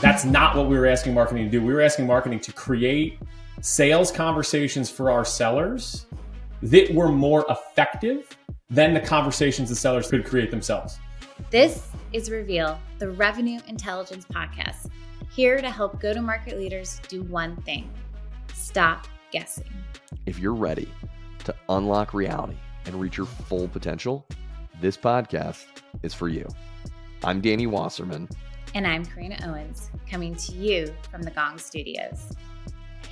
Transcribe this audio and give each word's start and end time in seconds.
That's 0.00 0.24
not 0.24 0.56
what 0.56 0.68
we 0.68 0.76
were 0.76 0.86
asking 0.86 1.14
marketing 1.14 1.44
to 1.44 1.50
do. 1.50 1.64
We 1.64 1.72
were 1.72 1.80
asking 1.80 2.06
marketing 2.06 2.40
to 2.40 2.52
create 2.52 3.18
sales 3.60 4.12
conversations 4.12 4.90
for 4.90 5.10
our 5.10 5.24
sellers 5.24 6.06
that 6.62 6.92
were 6.94 7.08
more 7.08 7.44
effective 7.48 8.36
than 8.70 8.94
the 8.94 9.00
conversations 9.00 9.68
the 9.68 9.76
sellers 9.76 10.08
could 10.08 10.24
create 10.24 10.50
themselves. 10.50 10.98
This 11.50 11.88
is 12.12 12.30
Reveal, 12.30 12.78
the 12.98 13.10
Revenue 13.10 13.60
Intelligence 13.68 14.24
Podcast, 14.24 14.90
here 15.30 15.60
to 15.60 15.70
help 15.70 16.00
go 16.00 16.12
to 16.12 16.20
market 16.20 16.58
leaders 16.58 17.00
do 17.08 17.22
one 17.22 17.56
thing 17.62 17.90
stop 18.54 19.06
guessing. 19.30 19.68
If 20.24 20.38
you're 20.38 20.54
ready 20.54 20.88
to 21.44 21.54
unlock 21.68 22.14
reality 22.14 22.56
and 22.86 22.94
reach 23.00 23.16
your 23.16 23.26
full 23.26 23.68
potential, 23.68 24.26
this 24.80 24.96
podcast 24.96 25.66
is 26.02 26.14
for 26.14 26.28
you. 26.28 26.46
I'm 27.22 27.40
Danny 27.40 27.66
Wasserman. 27.66 28.28
And 28.76 28.86
I'm 28.86 29.06
Karina 29.06 29.38
Owens, 29.42 29.88
coming 30.06 30.34
to 30.34 30.52
you 30.52 30.94
from 31.10 31.22
the 31.22 31.30
Gong 31.30 31.56
Studios. 31.56 32.30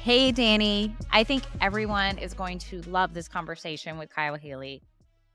Hey, 0.03 0.31
Danny. 0.31 0.95
I 1.11 1.25
think 1.25 1.43
everyone 1.59 2.19
is 2.19 2.35
going 2.35 2.59
to 2.59 2.83
love 2.83 3.15
this 3.15 3.29
conversation 3.29 3.97
with 3.97 4.11
Kyle 4.11 4.35
Healy. 4.35 4.83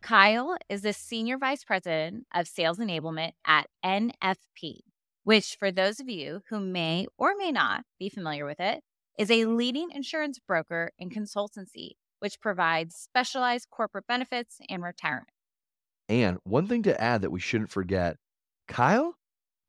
Kyle 0.04 0.56
is 0.70 0.84
the 0.84 0.94
Senior 0.94 1.40
Vice 1.40 1.64
President 1.64 2.28
of 2.32 2.48
Sales 2.48 2.78
Enablement 2.78 3.32
at 3.44 3.70
NFP, 3.84 4.82
which, 5.24 5.56
for 5.56 5.72
those 5.72 6.00
of 6.00 6.08
you 6.08 6.44
who 6.50 6.60
may 6.60 7.08
or 7.18 7.34
may 7.36 7.52
not 7.52 7.84
be 7.98 8.08
familiar 8.08 8.46
with 8.46 8.60
it, 8.60 8.84
is 9.18 9.32
a 9.32 9.46
leading 9.46 9.90
insurance 9.90 10.38
broker 10.38 10.92
and 11.00 11.12
consultancy 11.12 11.94
which 12.20 12.40
provides 12.40 12.94
specialized 12.94 13.72
corporate 13.72 14.06
benefits 14.06 14.60
and 14.70 14.84
retirement. 14.84 15.32
And 16.08 16.38
one 16.44 16.68
thing 16.68 16.84
to 16.84 17.02
add 17.02 17.24
that 17.24 17.32
we 17.32 17.40
shouldn't 17.40 17.72
forget 17.72 18.18
Kyle, 18.68 19.16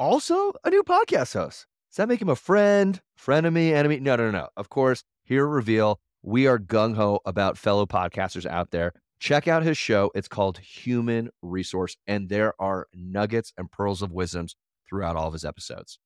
also 0.00 0.54
a 0.64 0.70
new 0.70 0.82
podcast 0.82 1.34
host. 1.34 1.66
Does 1.90 1.96
that 1.96 2.08
make 2.08 2.22
him 2.22 2.30
a 2.30 2.36
friend, 2.36 3.00
frenemy, 3.20 3.72
enemy? 3.72 4.00
No, 4.00 4.16
no, 4.16 4.30
no. 4.30 4.48
Of 4.56 4.70
course, 4.70 5.04
here 5.25 5.47
Reveal, 5.47 6.00
we 6.22 6.47
are 6.47 6.58
gung 6.58 6.97
ho 6.97 7.20
about 7.27 7.58
fellow 7.58 7.86
podcasters 7.86 8.47
out 8.47 8.70
there. 8.70 8.94
Check 9.20 9.47
out 9.47 9.62
his 9.62 9.77
show. 9.77 10.10
It's 10.14 10.28
called 10.28 10.58
Human 10.58 11.28
Resource, 11.42 11.97
and 12.06 12.30
there 12.30 12.55
are 12.58 12.88
nuggets 12.94 13.52
and 13.58 13.70
pearls 13.70 14.00
of 14.00 14.12
wisdoms 14.12 14.56
throughout 14.88 15.16
all 15.16 15.27
of 15.27 15.34
his 15.34 15.44
episodes. 15.44 15.98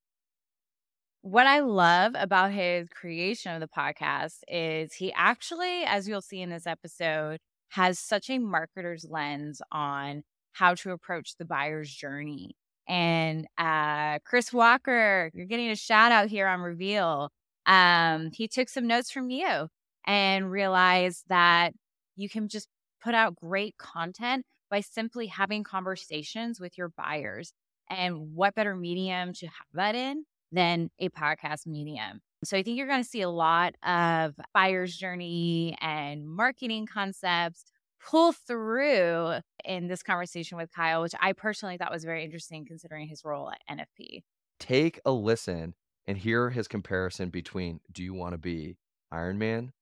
What 1.23 1.47
I 1.47 1.61
love 1.61 2.13
about 2.17 2.51
his 2.51 2.89
creation 2.89 3.55
of 3.55 3.61
the 3.61 3.69
podcast 3.69 4.41
is 4.49 4.93
he 4.95 5.13
actually, 5.15 5.85
as 5.85 6.09
you'll 6.09 6.21
see 6.21 6.41
in 6.41 6.51
this 6.51 6.67
episode, 6.67 7.39
has 7.69 7.99
such 7.99 8.29
a 8.29 8.39
marketer's 8.39 9.07
lens 9.09 9.63
on 9.71 10.23
how 10.53 10.75
to 10.75 10.91
approach 10.91 11.37
the 11.37 11.45
buyer's 11.45 11.95
journey. 11.95 12.57
And 12.89 13.47
uh, 13.57 14.19
Chris 14.25 14.53
Walker, 14.53 15.31
you're 15.35 15.47
getting 15.47 15.71
a 15.71 15.77
shout 15.77 16.13
out 16.13 16.29
here 16.29 16.47
on 16.47 16.61
Reveal. 16.61 17.31
Um, 17.67 18.31
he 18.33 18.49
took 18.49 18.69
some 18.69 18.87
notes 18.87 19.11
from 19.11 19.31
you 19.31 19.69
and 20.07 20.51
realized 20.51 21.25
that 21.29 21.73
you 22.17 22.29
can 22.29 22.49
just 22.49 22.69
put 23.03 23.15
out 23.15 23.37
great 23.37 23.77
content 23.79 24.45
by 24.71 24.81
simply 24.81 25.27
having 25.27 25.63
conversations 25.63 26.61
with 26.61 26.77
your 26.77 26.91
buyers. 26.97 27.53
And 27.91 28.35
what 28.35 28.55
better 28.55 28.75
medium 28.75 29.33
to 29.35 29.47
have 29.47 29.67
that 29.75 29.95
in 29.95 30.25
than 30.53 30.91
a 30.99 31.09
podcast 31.11 31.67
medium? 31.67 32.21
So 32.45 32.57
I 32.57 32.63
think 32.63 32.77
you're 32.77 32.87
going 32.87 33.03
to 33.03 33.09
see 33.09 33.23
a 33.23 33.31
lot 33.31 33.75
of 33.83 34.35
buyer's 34.53 34.97
journey 34.97 35.77
and 35.81 36.29
marketing 36.29 36.87
concepts 36.87 37.65
pull 38.05 38.33
through 38.33 39.35
in 39.65 39.89
this 39.89 40.03
conversation 40.03 40.59
with 40.59 40.71
Kyle, 40.73 41.03
which 41.03 41.15
I 41.21 41.33
personally 41.33 41.77
thought 41.77 41.93
was 41.93 42.05
very 42.05 42.25
interesting 42.25 42.65
considering 42.67 43.09
his 43.09 43.25
role 43.25 43.51
at 43.51 43.79
NFP. 43.79 44.23
Take 44.61 45.01
a 45.05 45.13
listen 45.13 45.75
and 46.07 46.19
hear 46.19 46.51
his 46.51 46.69
comparison 46.69 47.31
between 47.31 47.81
do 47.91 48.03
you 48.03 48.15
want 48.15 48.33
to 48.33 48.39
be 48.39 48.77
Iron 49.11 49.39
Man 49.39 49.73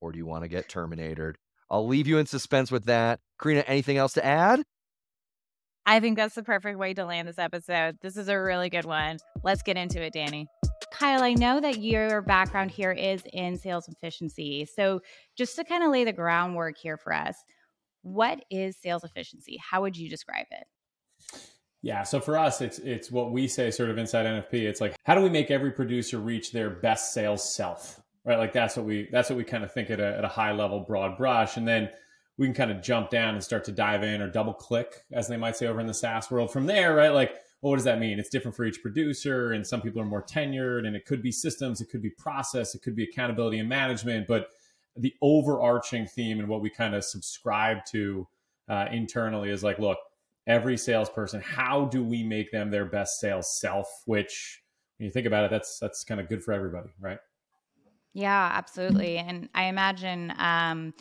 or 0.00 0.12
do 0.12 0.18
you 0.18 0.26
want 0.26 0.44
to 0.44 0.48
get 0.48 0.68
Terminated? 0.68 1.36
I'll 1.70 1.86
leave 1.86 2.06
you 2.06 2.18
in 2.18 2.26
suspense 2.26 2.70
with 2.70 2.84
that. 2.84 3.20
Karina, 3.40 3.64
anything 3.66 3.96
else 3.96 4.12
to 4.14 4.24
add? 4.24 4.62
I 5.86 6.00
think 6.00 6.16
that's 6.16 6.34
the 6.34 6.42
perfect 6.42 6.78
way 6.78 6.94
to 6.94 7.04
land 7.04 7.28
this 7.28 7.38
episode. 7.38 7.98
This 8.00 8.16
is 8.16 8.28
a 8.28 8.38
really 8.38 8.70
good 8.70 8.86
one. 8.86 9.18
Let's 9.42 9.62
get 9.62 9.76
into 9.76 10.02
it, 10.02 10.14
Danny. 10.14 10.46
Kyle, 10.92 11.22
I 11.22 11.34
know 11.34 11.60
that 11.60 11.78
your 11.78 12.22
background 12.22 12.70
here 12.70 12.92
is 12.92 13.22
in 13.32 13.58
sales 13.58 13.88
efficiency. 13.88 14.64
So, 14.64 15.00
just 15.36 15.56
to 15.56 15.64
kind 15.64 15.82
of 15.82 15.90
lay 15.90 16.04
the 16.04 16.12
groundwork 16.12 16.78
here 16.78 16.96
for 16.96 17.12
us, 17.12 17.36
what 18.04 18.44
is 18.50 18.76
sales 18.76 19.02
efficiency? 19.02 19.58
How 19.58 19.80
would 19.80 19.96
you 19.96 20.08
describe 20.08 20.46
it? 20.50 20.66
Yeah, 21.82 22.02
so 22.02 22.20
for 22.20 22.38
us, 22.38 22.60
it's 22.60 22.78
it's 22.78 23.10
what 23.10 23.32
we 23.32 23.48
say 23.48 23.70
sort 23.70 23.90
of 23.90 23.98
inside 23.98 24.26
NFP. 24.26 24.54
It's 24.62 24.80
like 24.80 24.94
how 25.04 25.14
do 25.14 25.20
we 25.20 25.28
make 25.28 25.50
every 25.50 25.70
producer 25.70 26.18
reach 26.18 26.52
their 26.52 26.70
best 26.70 27.12
sales 27.12 27.54
self, 27.54 28.00
right? 28.24 28.38
Like 28.38 28.52
that's 28.52 28.76
what 28.76 28.86
we 28.86 29.08
that's 29.10 29.28
what 29.28 29.36
we 29.36 29.44
kind 29.44 29.64
of 29.64 29.72
think 29.72 29.90
at 29.90 30.00
a, 30.00 30.18
at 30.18 30.24
a 30.24 30.28
high 30.28 30.52
level, 30.52 30.80
broad 30.80 31.16
brush, 31.18 31.56
and 31.56 31.66
then 31.66 31.90
we 32.38 32.46
can 32.46 32.54
kind 32.54 32.70
of 32.70 32.82
jump 32.82 33.10
down 33.10 33.34
and 33.34 33.44
start 33.44 33.64
to 33.64 33.72
dive 33.72 34.02
in 34.02 34.20
or 34.20 34.30
double 34.30 34.54
click, 34.54 35.04
as 35.12 35.28
they 35.28 35.36
might 35.36 35.56
say 35.56 35.66
over 35.66 35.80
in 35.80 35.86
the 35.86 35.94
SaaS 35.94 36.30
world. 36.30 36.52
From 36.52 36.66
there, 36.66 36.94
right? 36.94 37.12
Like, 37.12 37.32
well, 37.60 37.70
what 37.70 37.76
does 37.76 37.84
that 37.84 38.00
mean? 38.00 38.18
It's 38.18 38.28
different 38.28 38.56
for 38.56 38.64
each 38.64 38.82
producer, 38.82 39.52
and 39.52 39.66
some 39.66 39.80
people 39.80 40.00
are 40.00 40.06
more 40.06 40.22
tenured, 40.22 40.86
and 40.86 40.96
it 40.96 41.04
could 41.06 41.22
be 41.22 41.32
systems, 41.32 41.80
it 41.80 41.90
could 41.90 42.02
be 42.02 42.10
process, 42.10 42.74
it 42.74 42.82
could 42.82 42.96
be 42.96 43.04
accountability 43.04 43.58
and 43.58 43.68
management, 43.68 44.26
but 44.26 44.48
the 44.96 45.14
overarching 45.20 46.06
theme 46.06 46.38
and 46.38 46.48
what 46.48 46.60
we 46.60 46.70
kind 46.70 46.94
of 46.94 47.04
subscribe 47.04 47.84
to 47.86 48.26
uh, 48.68 48.86
internally 48.90 49.50
is 49.50 49.62
like, 49.62 49.78
look, 49.78 49.98
every 50.46 50.76
salesperson, 50.76 51.40
how 51.40 51.86
do 51.86 52.02
we 52.02 52.22
make 52.22 52.50
them 52.52 52.70
their 52.70 52.84
best 52.84 53.20
sales 53.20 53.58
self? 53.58 53.88
Which, 54.06 54.62
when 54.98 55.06
you 55.06 55.10
think 55.10 55.26
about 55.26 55.44
it, 55.44 55.50
that's 55.50 55.78
that's 55.78 56.04
kind 56.04 56.20
of 56.20 56.28
good 56.28 56.42
for 56.42 56.52
everybody, 56.52 56.90
right? 57.00 57.18
Yeah, 58.12 58.50
absolutely. 58.52 59.18
And 59.18 59.48
I 59.54 59.64
imagine 59.64 60.32
um, 60.38 60.94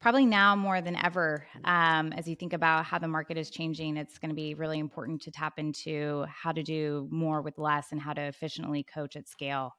probably 0.00 0.26
now 0.26 0.54
more 0.54 0.82
than 0.82 0.96
ever, 1.02 1.46
um, 1.64 2.12
as 2.12 2.28
you 2.28 2.36
think 2.36 2.52
about 2.52 2.84
how 2.84 2.98
the 2.98 3.08
market 3.08 3.38
is 3.38 3.48
changing, 3.48 3.96
it's 3.96 4.18
going 4.18 4.28
to 4.28 4.34
be 4.34 4.52
really 4.54 4.78
important 4.78 5.22
to 5.22 5.30
tap 5.30 5.58
into 5.58 6.26
how 6.28 6.52
to 6.52 6.62
do 6.62 7.08
more 7.10 7.40
with 7.40 7.58
less 7.58 7.90
and 7.90 8.00
how 8.00 8.12
to 8.12 8.20
efficiently 8.20 8.82
coach 8.82 9.16
at 9.16 9.26
scale. 9.26 9.76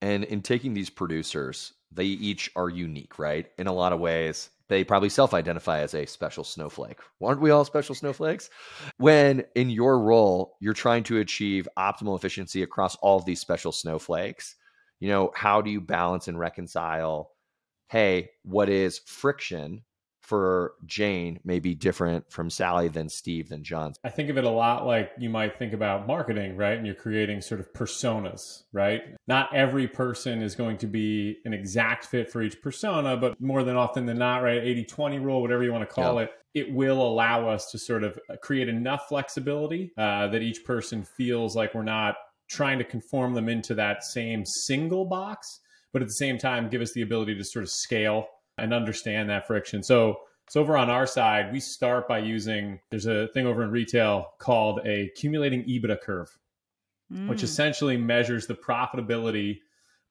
And 0.00 0.24
in 0.24 0.42
taking 0.42 0.74
these 0.74 0.90
producers, 0.90 1.74
they 1.90 2.04
each 2.04 2.50
are 2.56 2.68
unique, 2.68 3.18
right? 3.18 3.46
In 3.58 3.66
a 3.66 3.72
lot 3.72 3.92
of 3.92 4.00
ways, 4.00 4.50
they 4.68 4.84
probably 4.84 5.08
self 5.08 5.34
identify 5.34 5.80
as 5.80 5.94
a 5.94 6.06
special 6.06 6.44
snowflake. 6.44 6.98
Aren't 7.22 7.40
we 7.40 7.50
all 7.50 7.64
special 7.64 7.94
snowflakes? 7.94 8.50
When 8.98 9.44
in 9.54 9.70
your 9.70 9.98
role, 10.00 10.56
you're 10.60 10.74
trying 10.74 11.04
to 11.04 11.18
achieve 11.18 11.68
optimal 11.78 12.16
efficiency 12.16 12.62
across 12.62 12.96
all 12.96 13.18
of 13.18 13.24
these 13.24 13.40
special 13.40 13.72
snowflakes, 13.72 14.56
you 15.00 15.08
know, 15.08 15.30
how 15.34 15.62
do 15.62 15.70
you 15.70 15.80
balance 15.80 16.28
and 16.28 16.38
reconcile? 16.38 17.30
Hey, 17.88 18.30
what 18.42 18.68
is 18.68 19.00
friction 19.06 19.84
for 20.28 20.74
Jane 20.84 21.40
may 21.42 21.58
be 21.58 21.74
different 21.74 22.30
from 22.30 22.50
Sally 22.50 22.88
than 22.88 23.08
Steve 23.08 23.48
than 23.48 23.64
John. 23.64 23.94
I 24.04 24.10
think 24.10 24.28
of 24.28 24.36
it 24.36 24.44
a 24.44 24.50
lot 24.50 24.86
like 24.86 25.10
you 25.18 25.30
might 25.30 25.58
think 25.58 25.72
about 25.72 26.06
marketing, 26.06 26.54
right? 26.54 26.76
And 26.76 26.84
you're 26.84 26.94
creating 26.94 27.40
sort 27.40 27.60
of 27.60 27.72
personas, 27.72 28.64
right? 28.70 29.02
Not 29.26 29.54
every 29.54 29.88
person 29.88 30.42
is 30.42 30.54
going 30.54 30.76
to 30.78 30.86
be 30.86 31.38
an 31.46 31.54
exact 31.54 32.04
fit 32.04 32.30
for 32.30 32.42
each 32.42 32.60
persona, 32.60 33.16
but 33.16 33.40
more 33.40 33.64
than 33.64 33.76
often 33.76 34.04
than 34.04 34.18
not, 34.18 34.42
right? 34.42 34.62
80 34.62 34.84
20 34.84 35.18
rule, 35.18 35.40
whatever 35.40 35.64
you 35.64 35.72
want 35.72 35.88
to 35.88 35.94
call 35.94 36.16
yeah. 36.16 36.24
it, 36.24 36.32
it 36.52 36.74
will 36.74 37.00
allow 37.00 37.48
us 37.48 37.70
to 37.70 37.78
sort 37.78 38.04
of 38.04 38.18
uh, 38.30 38.36
create 38.42 38.68
enough 38.68 39.08
flexibility 39.08 39.92
uh, 39.96 40.28
that 40.28 40.42
each 40.42 40.62
person 40.62 41.04
feels 41.04 41.56
like 41.56 41.74
we're 41.74 41.82
not 41.82 42.16
trying 42.50 42.76
to 42.78 42.84
conform 42.84 43.32
them 43.32 43.48
into 43.48 43.74
that 43.74 44.04
same 44.04 44.44
single 44.44 45.06
box, 45.06 45.60
but 45.94 46.02
at 46.02 46.08
the 46.08 46.14
same 46.14 46.36
time, 46.36 46.68
give 46.68 46.82
us 46.82 46.92
the 46.92 47.00
ability 47.00 47.34
to 47.34 47.44
sort 47.44 47.62
of 47.62 47.70
scale 47.70 48.26
and 48.58 48.74
understand 48.74 49.30
that 49.30 49.46
friction. 49.46 49.82
So, 49.82 50.20
so 50.48 50.60
over 50.60 50.76
on 50.76 50.88
our 50.90 51.06
side, 51.06 51.52
we 51.52 51.60
start 51.60 52.08
by 52.08 52.18
using 52.18 52.80
there's 52.90 53.06
a 53.06 53.28
thing 53.28 53.46
over 53.46 53.62
in 53.62 53.70
retail 53.70 54.26
called 54.38 54.80
a 54.86 55.06
accumulating 55.06 55.64
EBITDA 55.64 56.00
curve, 56.00 56.38
mm. 57.12 57.28
which 57.28 57.42
essentially 57.42 57.96
measures 57.96 58.46
the 58.46 58.54
profitability 58.54 59.58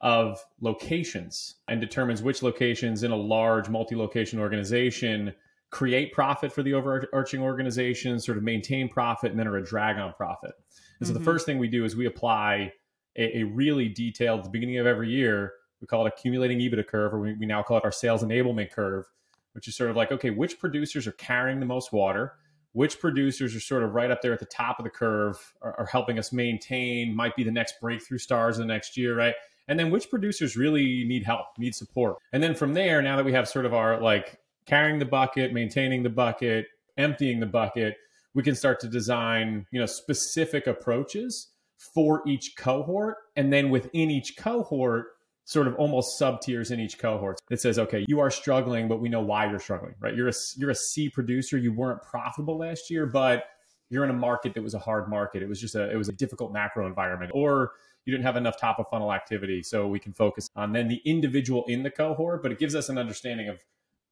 of 0.02 0.40
locations 0.62 1.56
and 1.68 1.82
determines 1.82 2.22
which 2.22 2.44
locations 2.44 3.02
in 3.02 3.12
a 3.12 3.16
large 3.16 3.68
multi-location 3.68 4.40
organization 4.40 5.34
create 5.70 6.14
profit 6.14 6.52
for 6.54 6.64
the 6.64 6.74
overarching 6.74 7.42
organization, 7.42 8.20
sort 8.20 8.38
of 8.38 8.44
maintain 8.44 8.88
profit, 8.88 9.32
and 9.32 9.40
then 9.40 9.48
are 9.48 9.58
a 9.58 9.64
drag 9.64 9.98
on 9.98 10.14
profit. 10.14 10.52
And 11.00 11.08
so 11.08 11.14
mm-hmm. 11.14 11.24
the 11.24 11.26
first 11.26 11.46
thing 11.46 11.58
we 11.58 11.68
do 11.68 11.84
is 11.84 11.96
we 11.96 12.06
apply 12.06 12.72
a, 13.18 13.40
a 13.40 13.44
really 13.44 13.90
detailed, 13.90 14.40
at 14.40 14.44
the 14.46 14.50
beginning 14.50 14.78
of 14.78 14.86
every 14.86 15.10
year, 15.10 15.52
we 15.82 15.88
call 15.88 16.06
it 16.06 16.14
accumulating 16.14 16.60
EBITDA 16.60 16.88
curve, 16.88 17.14
or 17.14 17.20
we, 17.20 17.34
we 17.34 17.46
now 17.46 17.64
call 17.64 17.78
it 17.78 17.86
our 17.86 17.92
sales 17.92 18.24
enablement 18.24 18.72
curve, 18.72 19.06
which 19.54 19.68
is 19.68 19.76
sort 19.76 19.90
of 19.90 19.96
like, 19.96 20.12
okay, 20.12 20.30
which 20.30 20.60
producers 20.60 21.08
are 21.08 21.14
carrying 21.14 21.60
the 21.60 21.66
most 21.66 21.92
water? 21.92 22.34
Which 22.74 23.00
producers 23.00 23.56
are 23.56 23.60
sort 23.60 23.84
of 23.84 23.96
right 23.96 24.12
up 24.12 24.22
there 24.22 24.34
at 24.34 24.40
the 24.40 24.46
top 24.46 24.78
of 24.80 24.84
the 24.84 24.90
curve, 24.90 25.54
are, 25.62 25.80
are 25.80 25.86
helping 25.86 26.20
us 26.20 26.32
maintain, 26.32 27.16
might 27.16 27.36
be 27.36 27.44
the 27.44 27.52
next 27.52 27.80
breakthrough 27.82 28.20
stars 28.20 28.58
of 28.58 28.68
the 28.68 28.74
next 28.74 28.98
year, 28.98 29.16
right? 29.16 29.34
And 29.68 29.80
then 29.80 29.90
which 29.90 30.10
producers 30.10 30.56
really 30.56 31.04
need 31.06 31.24
help, 31.24 31.48
need 31.58 31.76
support? 31.76 32.18
And 32.32 32.42
then 32.42 32.56
from 32.56 32.74
there, 32.74 33.02
now 33.02 33.18
that 33.18 33.26
we 33.26 33.34
have 33.34 33.48
sort 33.50 33.66
of 33.66 33.74
our 33.74 34.00
like 34.00 34.40
carrying 34.66 35.00
the 35.00 35.06
bucket, 35.06 35.54
maintaining 35.54 36.04
the 36.04 36.10
bucket, 36.10 36.68
emptying 36.98 37.40
the 37.40 37.48
bucket, 37.48 37.98
we 38.34 38.44
can 38.44 38.56
start 38.56 38.80
to 38.82 38.88
design, 38.88 39.66
you 39.72 39.80
know, 39.80 39.86
specific 39.86 40.68
approaches 40.68 41.48
for 41.78 42.22
each 42.28 42.56
cohort. 42.56 43.18
And 43.36 43.52
then 43.52 43.70
within 43.70 44.12
each 44.12 44.38
cohort, 44.38 45.08
sort 45.48 45.66
of 45.66 45.76
almost 45.76 46.18
sub 46.18 46.42
tiers 46.42 46.72
in 46.72 46.80
each 46.82 47.00
cohort. 47.00 47.40
It 47.50 47.62
says, 47.62 47.80
okay, 47.80 48.06
you 48.10 48.20
are 48.20 48.30
struggling, 48.30 48.90
but 48.90 49.00
we 49.00 49.08
know 49.08 49.22
why 49.22 49.50
you're 49.50 49.60
struggling, 49.60 49.96
right? 50.02 50.14
You're 50.14 50.28
a, 50.28 50.34
you're 50.58 50.72
a 50.72 50.76
C 50.76 51.10
producer. 51.10 51.58
You 51.58 51.72
weren't 51.72 52.04
profitable 52.04 52.58
last 52.58 52.90
year, 52.90 53.06
but 53.06 53.46
you're 53.90 54.04
in 54.04 54.10
a 54.10 54.14
market 54.14 54.54
that 54.56 54.62
was 54.62 54.74
a 54.74 54.80
hard 54.80 55.08
market. 55.08 55.42
It 55.42 55.48
was 55.48 55.62
just 55.62 55.74
a, 55.74 55.90
it 55.90 55.96
was 55.96 56.10
a 56.10 56.12
difficult 56.12 56.52
macro 56.52 56.86
environment 56.86 57.32
or 57.34 57.72
you 58.04 58.12
didn't 58.12 58.26
have 58.26 58.36
enough 58.36 58.60
top 58.60 58.78
of 58.78 58.90
funnel 58.90 59.14
activity. 59.14 59.64
So 59.64 59.88
we 59.88 60.00
can 60.00 60.12
focus 60.12 60.50
on 60.58 60.74
then 60.74 60.90
the 60.90 61.02
individual 61.06 61.64
in 61.70 61.82
the 61.82 61.92
cohort, 61.92 62.44
but 62.44 62.52
it 62.52 62.60
gives 62.60 62.76
us 62.76 62.90
an 62.90 62.98
understanding 62.98 63.48
of 63.48 63.64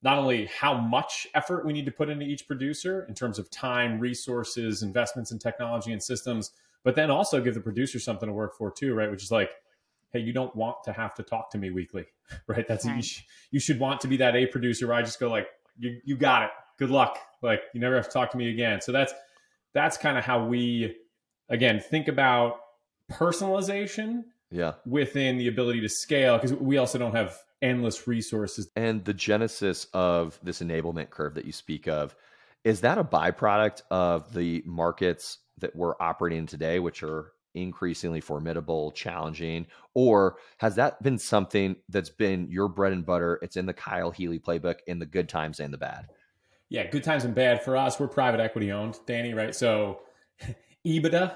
not 0.04 0.18
only 0.18 0.46
how 0.46 0.74
much 0.74 1.28
effort 1.36 1.66
we 1.66 1.74
need 1.74 1.86
to 1.86 1.92
put 1.92 2.10
into 2.10 2.26
each 2.26 2.48
producer 2.48 3.06
in 3.10 3.14
terms 3.14 3.40
of 3.40 3.50
time, 3.50 4.00
resources, 4.00 4.84
investments 4.84 5.32
in 5.34 5.40
technology 5.40 5.92
and 5.92 6.02
systems, 6.02 6.52
but 6.86 6.96
then 6.96 7.12
also 7.12 7.42
give 7.42 7.56
the 7.56 7.60
producer 7.60 8.00
something 8.00 8.28
to 8.28 8.34
work 8.34 8.56
for 8.58 8.72
too, 8.72 8.94
right? 8.94 9.12
Which 9.12 9.24
is 9.24 9.32
like, 9.32 9.50
hey, 10.16 10.22
you 10.22 10.34
don't 10.34 10.56
want 10.56 10.78
to 10.86 10.94
have 10.94 11.14
to 11.16 11.24
talk 11.24 11.50
to 11.52 11.58
me 11.58 11.72
weekly, 11.72 12.06
right? 12.48 12.68
That's 12.68 12.86
right. 12.86 12.98
You, 12.98 13.02
sh- 13.02 13.24
you 13.52 13.60
should 13.60 13.80
want 13.80 14.02
to 14.02 14.08
be 14.08 14.18
that 14.18 14.36
A 14.36 14.46
producer 14.48 14.88
where 14.88 14.96
I 14.96 15.02
just 15.02 15.20
go 15.20 15.30
like, 15.30 15.48
you, 15.78 16.00
you 16.06 16.16
got 16.16 16.44
it. 16.44 16.50
Good 16.78 16.90
luck. 16.90 17.18
Like 17.42 17.62
you 17.74 17.80
never 17.80 17.96
have 17.96 18.08
to 18.08 18.12
talk 18.12 18.32
to 18.32 18.38
me 18.38 18.50
again. 18.50 18.82
So 18.82 18.92
that's 18.92 19.14
that's 19.74 19.98
kind 19.98 20.18
of 20.18 20.24
how 20.24 20.46
we 20.46 20.96
again 21.50 21.80
think 21.80 22.08
about 22.08 22.60
personalization 23.12 24.24
yeah 24.52 24.74
within 24.86 25.38
the 25.38 25.48
ability 25.48 25.80
to 25.82 25.90
scale 25.90 26.38
because 26.38 26.54
we 26.54 26.78
also 26.78 26.98
don't 26.98 27.16
have 27.16 27.38
endless 27.62 28.08
resources. 28.08 28.70
And 28.76 29.04
the 29.04 29.14
genesis 29.14 29.88
of 29.94 30.40
this 30.44 30.62
enablement 30.62 31.10
curve 31.10 31.34
that 31.36 31.46
you 31.46 31.52
speak 31.52 31.88
of, 31.88 32.16
is 32.64 32.82
that 32.82 32.98
a 32.98 33.04
byproduct 33.04 33.82
of 33.90 34.34
the 34.34 34.64
markets 34.66 35.40
that 35.60 35.76
we're 35.76 35.96
operating 36.00 36.40
in 36.40 36.48
today, 36.48 36.80
which 36.80 37.04
are 37.04 37.32
increasingly 37.56 38.22
formidable, 38.22 38.92
challenging, 38.92 39.66
or 39.94 40.38
has 40.58 40.76
that 40.76 41.02
been 41.02 41.18
something 41.18 41.76
that's 41.90 42.10
been 42.10 42.48
your 42.50 42.68
bread 42.68 42.94
and 42.94 43.06
butter? 43.06 43.40
It's 43.42 43.58
in 43.58 43.66
the 43.66 43.74
Kyle 43.74 44.12
Healy 44.12 44.40
playbook 44.40 44.78
in 44.88 45.00
the 45.00 45.06
good 45.06 45.28
times 45.30 45.60
and 45.60 45.74
the 45.74 45.78
bad. 45.78 46.08
Yeah, 46.70 46.88
good 46.88 47.04
times 47.04 47.26
and 47.26 47.34
bad 47.34 47.64
for 47.64 47.78
us. 47.78 48.00
We're 48.00 48.08
private 48.08 48.40
equity 48.40 48.72
owned, 48.72 49.00
Danny, 49.06 49.34
right? 49.34 49.56
So 49.56 50.02
EBITDA 50.86 51.36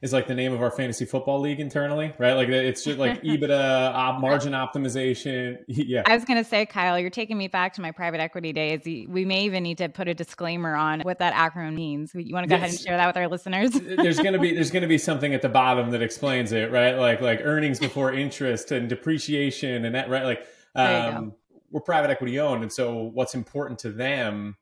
is 0.00 0.12
like 0.12 0.28
the 0.28 0.34
name 0.34 0.52
of 0.52 0.62
our 0.62 0.70
fantasy 0.70 1.04
football 1.04 1.40
league 1.40 1.58
internally, 1.58 2.12
right? 2.18 2.34
Like 2.34 2.48
it's 2.48 2.84
just 2.84 2.98
like 2.98 3.22
EBITDA, 3.24 3.92
op, 3.92 4.20
margin 4.20 4.52
optimization. 4.52 5.58
Yeah. 5.66 6.02
I 6.06 6.14
was 6.14 6.24
going 6.24 6.42
to 6.42 6.48
say, 6.48 6.66
Kyle, 6.66 6.98
you're 6.98 7.10
taking 7.10 7.36
me 7.36 7.48
back 7.48 7.74
to 7.74 7.80
my 7.80 7.90
private 7.90 8.20
equity 8.20 8.52
days. 8.52 8.82
We 8.84 9.24
may 9.24 9.44
even 9.44 9.62
need 9.62 9.78
to 9.78 9.88
put 9.88 10.08
a 10.08 10.14
disclaimer 10.14 10.76
on 10.76 11.00
what 11.00 11.18
that 11.18 11.34
acronym 11.34 11.74
means. 11.74 12.12
You 12.14 12.32
want 12.32 12.44
to 12.44 12.48
go 12.48 12.54
yes. 12.56 12.62
ahead 12.62 12.70
and 12.70 12.80
share 12.80 12.96
that 12.96 13.06
with 13.06 13.16
our 13.16 13.28
listeners? 13.28 13.70
there's 13.72 14.18
going 14.18 14.34
to 14.34 14.38
be 14.38 14.54
there's 14.54 14.70
going 14.70 14.82
to 14.82 14.88
be 14.88 14.98
something 14.98 15.34
at 15.34 15.42
the 15.42 15.48
bottom 15.48 15.90
that 15.90 16.02
explains 16.02 16.52
it, 16.52 16.70
right? 16.70 16.96
Like 16.96 17.20
like 17.20 17.40
earnings 17.42 17.80
before 17.80 18.12
interest 18.12 18.70
and 18.70 18.88
depreciation 18.88 19.84
and 19.84 19.94
that, 19.94 20.08
right? 20.08 20.24
Like 20.24 20.46
um, 20.74 21.34
we're 21.70 21.80
private 21.80 22.10
equity 22.10 22.38
owned, 22.38 22.62
and 22.62 22.72
so 22.72 23.10
what's 23.14 23.34
important 23.34 23.78
to 23.80 23.90
them 23.90 24.56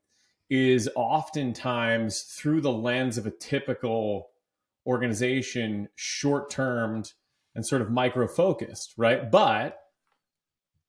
is 0.48 0.88
oftentimes 0.94 2.22
through 2.22 2.60
the 2.60 2.72
lens 2.72 3.18
of 3.18 3.26
a 3.26 3.30
typical 3.30 4.30
organization 4.86 5.88
short 5.94 6.50
termed 6.50 7.12
and 7.54 7.66
sort 7.66 7.82
of 7.82 7.90
micro 7.90 8.28
focused, 8.28 8.94
right? 8.96 9.30
But 9.30 9.78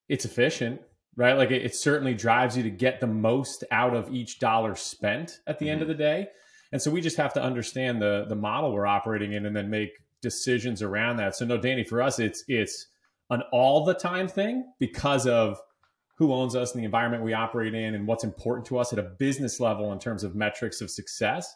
it's 0.10 0.26
efficient, 0.26 0.82
right? 1.16 1.38
Like 1.38 1.52
it, 1.52 1.64
it, 1.64 1.76
certainly 1.76 2.14
drives 2.14 2.56
you 2.56 2.64
to 2.64 2.70
get 2.70 3.00
the 3.00 3.08
most 3.08 3.64
out 3.72 3.96
of 3.96 4.14
each 4.14 4.40
dollar 4.40 4.76
spent 4.76 5.40
at 5.48 5.60
the 5.60 5.66
mm-hmm. 5.66 5.74
end 5.74 5.82
of 5.82 5.88
the 5.88 5.94
day. 5.94 6.28
And 6.72 6.82
so 6.82 6.92
we 6.92 7.02
just 7.02 7.18
have 7.18 7.34
to 7.34 7.42
understand 7.42 8.02
the 8.02 8.26
the 8.28 8.36
model 8.36 8.74
we're 8.74 8.86
operating 8.86 9.34
in 9.34 9.46
and 9.46 9.56
then 9.56 9.70
make 9.70 9.92
decisions 10.22 10.82
around 10.82 11.18
that. 11.18 11.36
So 11.36 11.46
no, 11.46 11.58
Danny, 11.58 11.84
for 11.84 12.02
us, 12.02 12.20
it's 12.20 12.44
it's 12.48 12.88
an 13.30 13.42
all 13.52 13.86
the 13.86 13.94
time 13.94 14.28
thing 14.28 14.66
because 14.80 15.28
of 15.28 15.58
who 16.18 16.34
owns 16.34 16.56
us 16.56 16.74
and 16.74 16.82
the 16.82 16.86
environment 16.86 17.24
we 17.24 17.34
operate 17.34 17.74
in 17.74 17.94
and 17.94 18.08
what's 18.08 18.24
important 18.24 18.66
to 18.68 18.78
us 18.78 18.92
at 18.92 19.00
a 19.00 19.04
business 19.04 19.60
level 19.60 19.94
in 19.94 20.00
terms 20.00 20.24
of 20.24 20.36
metrics 20.36 20.82
of 20.82 20.90
success 20.90 21.54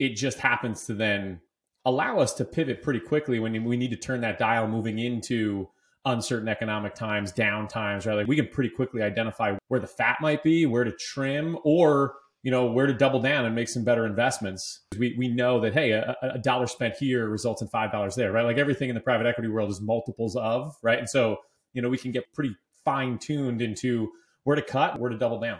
it 0.00 0.16
just 0.16 0.38
happens 0.38 0.86
to 0.86 0.94
then 0.94 1.40
allow 1.84 2.18
us 2.18 2.34
to 2.34 2.44
pivot 2.44 2.82
pretty 2.82 3.00
quickly 3.00 3.38
when 3.38 3.64
we 3.64 3.76
need 3.76 3.90
to 3.90 3.96
turn 3.96 4.22
that 4.22 4.38
dial 4.38 4.66
moving 4.66 4.98
into 4.98 5.68
uncertain 6.06 6.48
economic 6.48 6.94
times, 6.94 7.30
down 7.30 7.68
times, 7.68 8.06
right? 8.06 8.14
Like 8.14 8.26
we 8.26 8.34
can 8.34 8.48
pretty 8.48 8.70
quickly 8.70 9.02
identify 9.02 9.56
where 9.68 9.78
the 9.78 9.86
fat 9.86 10.16
might 10.20 10.42
be, 10.42 10.66
where 10.66 10.84
to 10.84 10.92
trim, 10.92 11.58
or 11.62 12.14
you 12.42 12.50
know 12.50 12.64
where 12.64 12.86
to 12.86 12.94
double 12.94 13.20
down 13.20 13.44
and 13.44 13.54
make 13.54 13.68
some 13.68 13.84
better 13.84 14.06
investments. 14.06 14.80
We 14.98 15.14
we 15.18 15.28
know 15.28 15.60
that 15.60 15.74
hey, 15.74 15.90
a, 15.92 16.16
a 16.22 16.38
dollar 16.38 16.66
spent 16.66 16.96
here 16.96 17.28
results 17.28 17.60
in 17.60 17.68
five 17.68 17.92
dollars 17.92 18.14
there, 18.14 18.32
right? 18.32 18.44
Like 18.44 18.56
everything 18.56 18.88
in 18.88 18.94
the 18.94 19.00
private 19.02 19.26
equity 19.26 19.48
world 19.48 19.70
is 19.70 19.80
multiples 19.80 20.36
of, 20.36 20.74
right? 20.82 20.98
And 20.98 21.08
so 21.08 21.36
you 21.74 21.82
know 21.82 21.90
we 21.90 21.98
can 21.98 22.10
get 22.12 22.32
pretty 22.32 22.56
fine 22.84 23.18
tuned 23.18 23.60
into 23.60 24.10
where 24.44 24.56
to 24.56 24.62
cut, 24.62 24.98
where 24.98 25.10
to 25.10 25.18
double 25.18 25.38
down. 25.38 25.58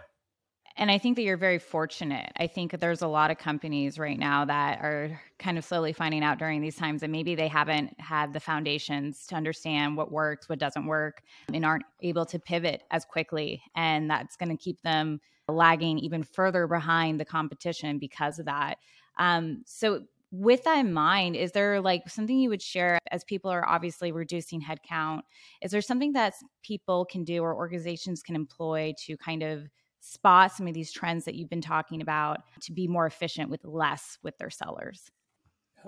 And 0.76 0.90
I 0.90 0.98
think 0.98 1.16
that 1.16 1.22
you're 1.22 1.36
very 1.36 1.58
fortunate. 1.58 2.32
I 2.36 2.46
think 2.46 2.78
there's 2.78 3.02
a 3.02 3.08
lot 3.08 3.30
of 3.30 3.38
companies 3.38 3.98
right 3.98 4.18
now 4.18 4.44
that 4.44 4.80
are 4.80 5.20
kind 5.38 5.58
of 5.58 5.64
slowly 5.64 5.92
finding 5.92 6.22
out 6.22 6.38
during 6.38 6.60
these 6.60 6.76
times 6.76 7.00
that 7.00 7.10
maybe 7.10 7.34
they 7.34 7.48
haven't 7.48 7.98
had 8.00 8.32
the 8.32 8.40
foundations 8.40 9.26
to 9.26 9.34
understand 9.34 9.96
what 9.96 10.12
works, 10.12 10.48
what 10.48 10.58
doesn't 10.58 10.86
work, 10.86 11.22
and 11.52 11.64
aren't 11.64 11.84
able 12.00 12.24
to 12.26 12.38
pivot 12.38 12.84
as 12.90 13.04
quickly. 13.04 13.62
And 13.74 14.08
that's 14.08 14.36
going 14.36 14.48
to 14.48 14.56
keep 14.56 14.80
them 14.82 15.20
lagging 15.48 15.98
even 15.98 16.22
further 16.22 16.66
behind 16.66 17.18
the 17.18 17.24
competition 17.24 17.98
because 17.98 18.38
of 18.38 18.46
that. 18.46 18.78
Um, 19.18 19.62
so, 19.66 20.04
with 20.32 20.62
that 20.62 20.78
in 20.78 20.92
mind, 20.92 21.34
is 21.34 21.50
there 21.50 21.80
like 21.80 22.08
something 22.08 22.38
you 22.38 22.50
would 22.50 22.62
share 22.62 23.00
as 23.10 23.24
people 23.24 23.50
are 23.50 23.68
obviously 23.68 24.12
reducing 24.12 24.62
headcount? 24.62 25.22
Is 25.60 25.72
there 25.72 25.82
something 25.82 26.12
that 26.12 26.34
people 26.62 27.04
can 27.04 27.24
do 27.24 27.42
or 27.42 27.52
organizations 27.52 28.22
can 28.22 28.36
employ 28.36 28.94
to 29.06 29.16
kind 29.16 29.42
of 29.42 29.68
spot 30.00 30.52
some 30.52 30.66
of 30.66 30.74
these 30.74 30.92
trends 30.92 31.24
that 31.24 31.34
you've 31.34 31.50
been 31.50 31.60
talking 31.60 32.00
about 32.00 32.40
to 32.62 32.72
be 32.72 32.88
more 32.88 33.06
efficient 33.06 33.50
with 33.50 33.64
less 33.64 34.18
with 34.22 34.36
their 34.38 34.50
sellers? 34.50 35.10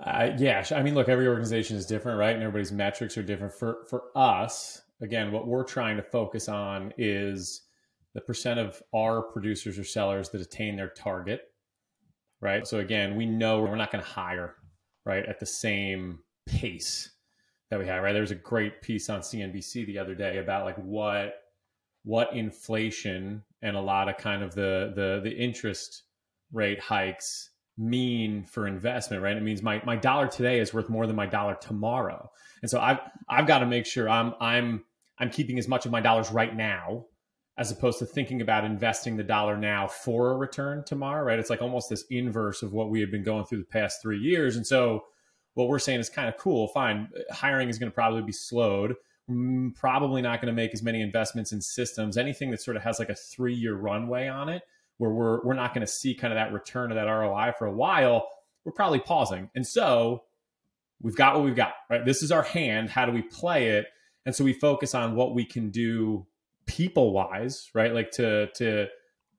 Uh, 0.01 0.31
yeah, 0.37 0.65
I 0.71 0.81
mean, 0.81 0.95
look, 0.95 1.09
every 1.09 1.27
organization 1.27 1.77
is 1.77 1.85
different, 1.85 2.17
right? 2.17 2.33
And 2.33 2.41
everybody's 2.41 2.71
metrics 2.71 3.17
are 3.17 3.23
different. 3.23 3.53
For 3.53 3.85
for 3.89 4.05
us, 4.15 4.81
again, 5.01 5.31
what 5.31 5.47
we're 5.47 5.63
trying 5.63 5.97
to 5.97 6.03
focus 6.03 6.49
on 6.49 6.93
is 6.97 7.63
the 8.13 8.21
percent 8.21 8.59
of 8.59 8.81
our 8.95 9.21
producers 9.21 9.77
or 9.77 9.83
sellers 9.83 10.29
that 10.29 10.41
attain 10.41 10.75
their 10.75 10.89
target, 10.89 11.41
right? 12.41 12.67
So 12.67 12.79
again, 12.79 13.15
we 13.15 13.25
know 13.25 13.61
we're 13.61 13.75
not 13.75 13.91
going 13.91 14.03
to 14.03 14.09
hire, 14.09 14.55
right, 15.05 15.25
at 15.25 15.39
the 15.39 15.45
same 15.45 16.19
pace 16.45 17.09
that 17.69 17.79
we 17.79 17.87
have, 17.87 18.03
right? 18.03 18.13
There 18.13 18.21
was 18.21 18.31
a 18.31 18.35
great 18.35 18.81
piece 18.81 19.09
on 19.09 19.21
CNBC 19.21 19.85
the 19.85 19.97
other 19.97 20.15
day 20.15 20.37
about 20.37 20.65
like 20.65 20.77
what 20.77 21.42
what 22.03 22.33
inflation 22.33 23.43
and 23.61 23.75
a 23.75 23.81
lot 23.81 24.09
of 24.09 24.17
kind 24.17 24.43
of 24.43 24.53
the 24.55 24.91
the 24.95 25.21
the 25.23 25.35
interest 25.35 26.03
rate 26.51 26.79
hikes 26.79 27.49
mean 27.77 28.43
for 28.43 28.67
investment, 28.67 29.23
right? 29.23 29.35
It 29.35 29.43
means 29.43 29.63
my 29.63 29.81
my 29.85 29.95
dollar 29.95 30.27
today 30.27 30.59
is 30.59 30.73
worth 30.73 30.89
more 30.89 31.07
than 31.07 31.15
my 31.15 31.25
dollar 31.25 31.55
tomorrow. 31.55 32.29
And 32.61 32.69
so 32.69 32.79
I've 32.79 32.99
I've 33.27 33.47
got 33.47 33.59
to 33.59 33.65
make 33.65 33.85
sure 33.85 34.09
I'm 34.09 34.33
I'm 34.39 34.83
I'm 35.17 35.29
keeping 35.29 35.57
as 35.57 35.67
much 35.67 35.85
of 35.85 35.91
my 35.91 36.01
dollars 36.01 36.31
right 36.31 36.55
now 36.55 37.05
as 37.57 37.71
opposed 37.71 37.99
to 37.99 38.05
thinking 38.05 38.41
about 38.41 38.65
investing 38.65 39.15
the 39.15 39.23
dollar 39.23 39.55
now 39.55 39.87
for 39.87 40.31
a 40.31 40.37
return 40.37 40.83
tomorrow, 40.85 41.23
right? 41.23 41.37
It's 41.37 41.51
like 41.51 41.61
almost 41.61 41.89
this 41.89 42.03
inverse 42.09 42.63
of 42.63 42.73
what 42.73 42.89
we 42.89 42.99
have 43.01 43.11
been 43.11 43.23
going 43.23 43.45
through 43.45 43.59
the 43.59 43.65
past 43.65 44.01
three 44.01 44.17
years. 44.17 44.55
And 44.55 44.65
so 44.65 45.05
what 45.53 45.67
we're 45.67 45.77
saying 45.77 45.99
is 45.99 46.09
kind 46.09 46.27
of 46.27 46.37
cool. 46.37 46.67
Fine. 46.69 47.09
Hiring 47.31 47.69
is 47.69 47.77
going 47.77 47.91
to 47.91 47.93
probably 47.93 48.23
be 48.23 48.31
slowed 48.31 48.95
probably 49.75 50.21
not 50.21 50.41
going 50.41 50.53
to 50.53 50.55
make 50.55 50.73
as 50.73 50.83
many 50.83 51.01
investments 51.01 51.51
in 51.51 51.61
systems 51.61 52.17
anything 52.17 52.51
that 52.51 52.61
sort 52.61 52.75
of 52.75 52.83
has 52.83 52.99
like 52.99 53.09
a 53.09 53.15
three 53.15 53.53
year 53.53 53.73
runway 53.73 54.27
on 54.27 54.49
it 54.49 54.63
where 54.97 55.11
we're 55.11 55.41
we're 55.43 55.53
not 55.53 55.73
going 55.73 55.85
to 55.85 55.91
see 55.91 56.13
kind 56.13 56.33
of 56.33 56.37
that 56.37 56.51
return 56.51 56.91
of 56.91 56.95
that 56.95 57.05
roi 57.05 57.51
for 57.57 57.65
a 57.65 57.71
while 57.71 58.27
we're 58.63 58.71
probably 58.71 58.99
pausing. 58.99 59.49
And 59.55 59.65
so 59.65 60.23
we've 61.01 61.15
got 61.15 61.35
what 61.35 61.43
we've 61.43 61.55
got 61.55 61.73
right? 61.89 62.05
This 62.05 62.23
is 62.23 62.31
our 62.31 62.43
hand. 62.43 62.89
How 62.89 63.05
do 63.05 63.11
we 63.11 63.21
play 63.21 63.69
it? 63.69 63.87
And 64.25 64.35
so 64.35 64.43
we 64.43 64.53
focus 64.53 64.95
on 64.95 65.15
what 65.15 65.35
we 65.35 65.45
can 65.45 65.69
do 65.69 66.25
people 66.65 67.11
wise 67.11 67.69
right? 67.73 67.93
Like 67.93 68.11
to 68.11 68.47
to 68.55 68.87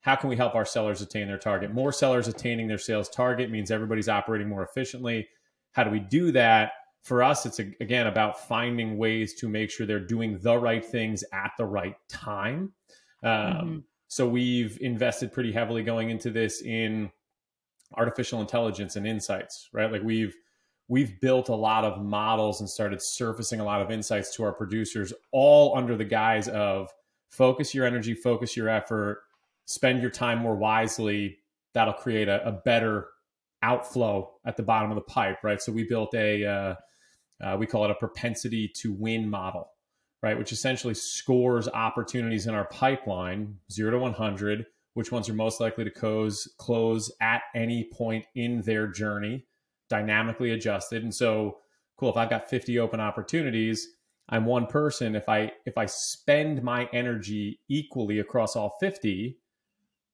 how 0.00 0.16
can 0.16 0.28
we 0.28 0.36
help 0.36 0.54
our 0.54 0.66
sellers 0.66 1.00
attain 1.00 1.26
their 1.26 1.38
target? 1.38 1.72
More 1.72 1.90
sellers 1.92 2.28
attaining 2.28 2.68
their 2.68 2.78
sales 2.78 3.08
target 3.08 3.50
means 3.50 3.70
everybody's 3.70 4.08
operating 4.08 4.48
more 4.48 4.62
efficiently. 4.62 5.28
How 5.72 5.84
do 5.84 5.90
we 5.90 6.00
do 6.00 6.32
that 6.32 6.72
for 7.04 7.22
us, 7.22 7.44
it's 7.44 7.58
again 7.58 8.06
about 8.06 8.48
finding 8.48 8.96
ways 8.96 9.34
to 9.34 9.48
make 9.48 9.70
sure 9.70 9.86
they're 9.86 10.00
doing 10.00 10.38
the 10.38 10.58
right 10.58 10.84
things 10.84 11.22
at 11.34 11.52
the 11.58 11.66
right 11.66 11.96
time. 12.08 12.72
Um, 13.22 13.30
mm-hmm. 13.30 13.78
So 14.08 14.26
we've 14.26 14.78
invested 14.80 15.30
pretty 15.30 15.52
heavily 15.52 15.82
going 15.82 16.08
into 16.08 16.30
this 16.30 16.62
in 16.62 17.10
artificial 17.94 18.40
intelligence 18.40 18.96
and 18.96 19.06
insights, 19.06 19.68
right? 19.72 19.92
Like 19.92 20.02
we've 20.02 20.34
we've 20.88 21.20
built 21.20 21.50
a 21.50 21.54
lot 21.54 21.84
of 21.84 22.02
models 22.02 22.60
and 22.60 22.70
started 22.70 23.02
surfacing 23.02 23.60
a 23.60 23.64
lot 23.64 23.82
of 23.82 23.90
insights 23.90 24.34
to 24.36 24.44
our 24.44 24.52
producers, 24.52 25.12
all 25.30 25.76
under 25.76 25.96
the 25.96 26.04
guise 26.06 26.48
of 26.48 26.90
focus 27.28 27.74
your 27.74 27.84
energy, 27.84 28.14
focus 28.14 28.56
your 28.56 28.70
effort, 28.70 29.24
spend 29.66 30.00
your 30.00 30.10
time 30.10 30.38
more 30.38 30.56
wisely. 30.56 31.38
That'll 31.74 31.92
create 31.92 32.28
a, 32.28 32.46
a 32.48 32.52
better 32.52 33.08
outflow 33.62 34.30
at 34.46 34.56
the 34.56 34.62
bottom 34.62 34.90
of 34.90 34.94
the 34.94 35.02
pipe, 35.02 35.38
right? 35.42 35.60
So 35.60 35.70
we 35.70 35.84
built 35.84 36.14
a, 36.14 36.46
uh, 36.46 36.74
uh, 37.42 37.56
we 37.58 37.66
call 37.66 37.84
it 37.84 37.90
a 37.90 37.94
propensity 37.94 38.68
to 38.68 38.92
win 38.92 39.28
model, 39.28 39.70
right? 40.22 40.38
Which 40.38 40.52
essentially 40.52 40.94
scores 40.94 41.68
opportunities 41.68 42.46
in 42.46 42.54
our 42.54 42.66
pipeline, 42.66 43.56
zero 43.70 43.90
to 43.92 43.98
100, 43.98 44.66
which 44.94 45.10
ones 45.10 45.28
are 45.28 45.34
most 45.34 45.60
likely 45.60 45.84
to 45.84 45.90
close, 45.90 46.48
close 46.58 47.10
at 47.20 47.42
any 47.54 47.90
point 47.92 48.24
in 48.34 48.62
their 48.62 48.86
journey, 48.86 49.44
dynamically 49.88 50.52
adjusted. 50.52 51.02
And 51.02 51.14
so, 51.14 51.58
cool, 51.96 52.10
if 52.10 52.16
I've 52.16 52.30
got 52.30 52.48
50 52.48 52.78
open 52.78 53.00
opportunities, 53.00 53.88
I'm 54.28 54.46
one 54.46 54.66
person. 54.66 55.14
If 55.14 55.28
I 55.28 55.52
if 55.66 55.76
I 55.76 55.86
spend 55.86 56.62
my 56.62 56.88
energy 56.92 57.60
equally 57.68 58.20
across 58.20 58.56
all 58.56 58.76
50, 58.80 59.38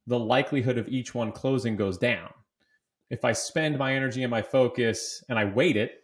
the 0.07 0.19
likelihood 0.19 0.79
of 0.79 0.89
each 0.89 1.15
one 1.15 1.31
closing 1.31 1.77
goes 1.77 1.97
down. 1.97 2.31
If 3.11 3.25
I 3.25 3.33
spend 3.33 3.79
my 3.79 3.95
energy 3.95 4.23
and 4.23 4.31
my 4.31 4.43
focus 4.43 5.23
and 5.29 5.39
I 5.39 5.45
wait 5.45 5.77
it, 5.77 6.03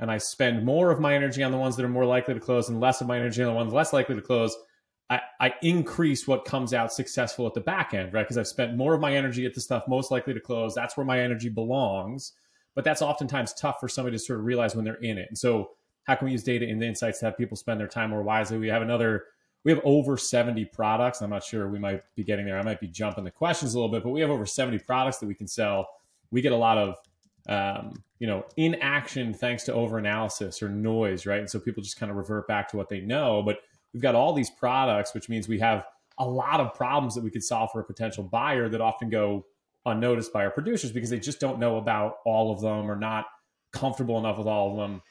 and 0.00 0.10
I 0.10 0.18
spend 0.18 0.64
more 0.64 0.90
of 0.90 1.00
my 1.00 1.14
energy 1.14 1.42
on 1.42 1.52
the 1.52 1.58
ones 1.58 1.76
that 1.76 1.84
are 1.84 1.88
more 1.88 2.06
likely 2.06 2.34
to 2.34 2.40
close 2.40 2.68
and 2.68 2.80
less 2.80 3.00
of 3.00 3.06
my 3.06 3.18
energy 3.18 3.42
on 3.42 3.48
the 3.48 3.54
ones 3.54 3.72
less 3.72 3.92
likely 3.92 4.14
to 4.14 4.20
close, 4.20 4.56
I, 5.10 5.20
I 5.40 5.54
increase 5.62 6.26
what 6.26 6.44
comes 6.44 6.72
out 6.72 6.92
successful 6.92 7.46
at 7.46 7.54
the 7.54 7.60
back 7.60 7.94
end, 7.94 8.12
right? 8.12 8.22
Because 8.22 8.38
I've 8.38 8.48
spent 8.48 8.76
more 8.76 8.94
of 8.94 9.00
my 9.00 9.14
energy 9.14 9.46
at 9.46 9.54
the 9.54 9.60
stuff 9.60 9.84
most 9.86 10.10
likely 10.10 10.34
to 10.34 10.40
close. 10.40 10.74
That's 10.74 10.96
where 10.96 11.06
my 11.06 11.20
energy 11.20 11.48
belongs. 11.48 12.32
But 12.74 12.84
that's 12.84 13.02
oftentimes 13.02 13.52
tough 13.54 13.76
for 13.78 13.88
somebody 13.88 14.16
to 14.16 14.22
sort 14.22 14.40
of 14.40 14.46
realize 14.46 14.74
when 14.74 14.84
they're 14.84 14.94
in 14.94 15.18
it. 15.18 15.26
And 15.28 15.38
so, 15.38 15.70
how 16.04 16.16
can 16.16 16.26
we 16.26 16.32
use 16.32 16.42
data 16.42 16.66
and 16.68 16.82
the 16.82 16.86
insights 16.86 17.20
to 17.20 17.26
have 17.26 17.36
people 17.36 17.56
spend 17.56 17.80
their 17.80 17.88
time 17.88 18.10
more 18.10 18.22
wisely? 18.22 18.58
We 18.58 18.68
have 18.68 18.82
another 18.82 19.24
we 19.64 19.72
have 19.72 19.80
over 19.84 20.16
70 20.16 20.66
products. 20.66 21.22
I'm 21.22 21.30
not 21.30 21.42
sure 21.42 21.68
we 21.68 21.78
might 21.78 22.02
be 22.14 22.22
getting 22.22 22.44
there. 22.44 22.58
I 22.58 22.62
might 22.62 22.80
be 22.80 22.88
jumping 22.88 23.24
the 23.24 23.30
questions 23.30 23.72
a 23.74 23.78
little 23.78 23.90
bit, 23.90 24.02
but 24.02 24.10
we 24.10 24.20
have 24.20 24.30
over 24.30 24.44
70 24.44 24.78
products 24.80 25.18
that 25.18 25.26
we 25.26 25.34
can 25.34 25.48
sell. 25.48 25.88
We 26.30 26.42
get 26.42 26.52
a 26.52 26.56
lot 26.56 26.76
of 26.76 26.96
um, 27.48 28.02
you 28.18 28.26
know, 28.26 28.44
inaction 28.56 29.34
thanks 29.34 29.64
to 29.64 29.72
overanalysis 29.72 30.62
or 30.62 30.68
noise, 30.68 31.26
right? 31.26 31.40
And 31.40 31.50
so 31.50 31.58
people 31.58 31.82
just 31.82 31.98
kind 31.98 32.10
of 32.10 32.16
revert 32.16 32.48
back 32.48 32.68
to 32.70 32.76
what 32.76 32.88
they 32.88 33.00
know. 33.00 33.42
But 33.42 33.58
we've 33.92 34.02
got 34.02 34.14
all 34.14 34.32
these 34.32 34.50
products, 34.50 35.14
which 35.14 35.28
means 35.28 35.48
we 35.48 35.58
have 35.58 35.84
a 36.18 36.26
lot 36.26 36.60
of 36.60 36.74
problems 36.74 37.14
that 37.14 37.24
we 37.24 37.30
could 37.30 37.42
solve 37.42 37.70
for 37.72 37.80
a 37.80 37.84
potential 37.84 38.24
buyer 38.24 38.68
that 38.68 38.80
often 38.80 39.10
go 39.10 39.44
unnoticed 39.84 40.32
by 40.32 40.44
our 40.44 40.50
producers 40.50 40.92
because 40.92 41.10
they 41.10 41.18
just 41.18 41.40
don't 41.40 41.58
know 41.58 41.76
about 41.76 42.16
all 42.24 42.52
of 42.52 42.60
them 42.60 42.90
or 42.90 42.96
not 42.96 43.26
comfortable 43.72 44.18
enough 44.18 44.38
with 44.38 44.46
all 44.46 44.70
of 44.70 44.76
them. 44.76 45.02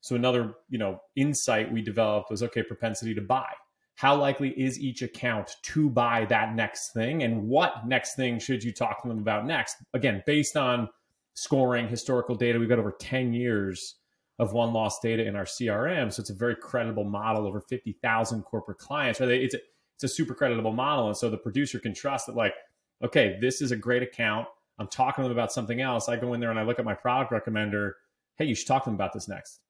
So 0.00 0.16
another, 0.16 0.54
you 0.68 0.78
know, 0.78 1.00
insight 1.14 1.70
we 1.70 1.82
developed 1.82 2.30
was 2.30 2.42
okay, 2.42 2.62
propensity 2.62 3.14
to 3.14 3.20
buy 3.20 3.52
how 3.96 4.14
likely 4.14 4.50
is 4.50 4.78
each 4.78 5.02
account 5.02 5.56
to 5.62 5.88
buy 5.90 6.26
that 6.26 6.54
next 6.54 6.92
thing 6.92 7.22
and 7.22 7.48
what 7.48 7.86
next 7.86 8.14
thing 8.14 8.38
should 8.38 8.62
you 8.62 8.72
talk 8.72 9.02
to 9.02 9.08
them 9.08 9.18
about 9.18 9.46
next 9.46 9.76
again 9.94 10.22
based 10.26 10.56
on 10.56 10.88
scoring 11.36 11.86
historical 11.86 12.34
data. 12.34 12.58
We've 12.58 12.68
got 12.68 12.78
over 12.78 12.96
10 12.98 13.32
years 13.32 13.96
of 14.38 14.52
win 14.52 14.72
loss 14.72 15.00
data 15.00 15.24
in 15.24 15.34
our 15.34 15.44
crm 15.44 16.12
so 16.12 16.20
it's 16.20 16.28
a 16.28 16.34
very 16.34 16.56
credible 16.56 17.04
model. 17.04 17.46
Over 17.46 17.60
50000 17.60 18.42
corporate 18.42 18.78
clients. 18.78 19.20
Right 19.20 19.30
it's 19.30 19.54
a, 19.54 19.58
it's 19.94 20.04
a 20.04 20.08
super 20.08 20.34
creditable 20.34 20.72
model 20.72 21.06
and 21.06 21.16
so 21.16 21.30
the 21.30 21.38
producer 21.38 21.78
can 21.78 21.94
trust 21.94 22.26
that 22.26 22.36
like 22.36 22.54
okay 23.02 23.38
this 23.40 23.62
is 23.62 23.70
a 23.70 23.76
great 23.76 24.02
account. 24.02 24.48
I'm 24.78 24.88
talking 24.88 25.22
to 25.22 25.28
them 25.28 25.36
about 25.36 25.52
something 25.52 25.80
else. 25.80 26.08
I 26.08 26.16
go 26.16 26.34
in 26.34 26.40
there 26.40 26.50
and 26.50 26.58
i 26.58 26.62
look 26.62 26.78
at 26.78 26.84
my 26.84 26.94
product 26.94 27.32
recommender 27.32 27.92
hey 28.36 28.46
you 28.46 28.54
should 28.54 28.66
talk 28.66 28.84
to 28.84 28.90
them 28.90 28.94
about 28.94 29.12
this 29.12 29.28
next. 29.28 29.60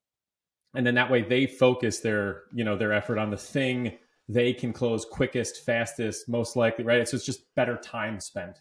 And 0.74 0.86
then 0.86 0.94
that 0.94 1.10
way 1.10 1.22
they 1.22 1.46
focus 1.46 2.00
their 2.00 2.44
you 2.52 2.64
know 2.64 2.76
their 2.76 2.92
effort 2.92 3.18
on 3.18 3.30
the 3.30 3.36
thing 3.36 3.98
they 4.28 4.52
can 4.52 4.72
close 4.72 5.04
quickest, 5.04 5.64
fastest, 5.64 6.28
most 6.28 6.56
likely, 6.56 6.84
right? 6.84 7.06
So 7.08 7.14
it's 7.14 7.24
just 7.24 7.54
better 7.54 7.76
time 7.76 8.18
spent. 8.18 8.60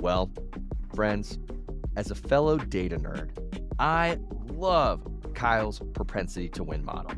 Well, 0.00 0.30
friends, 0.94 1.38
as 1.96 2.10
a 2.10 2.14
fellow 2.14 2.58
data 2.58 2.98
nerd, 2.98 3.30
I 3.78 4.18
love 4.52 5.02
Kyle's 5.34 5.80
propensity 5.94 6.48
to 6.50 6.62
win 6.62 6.84
model. 6.84 7.12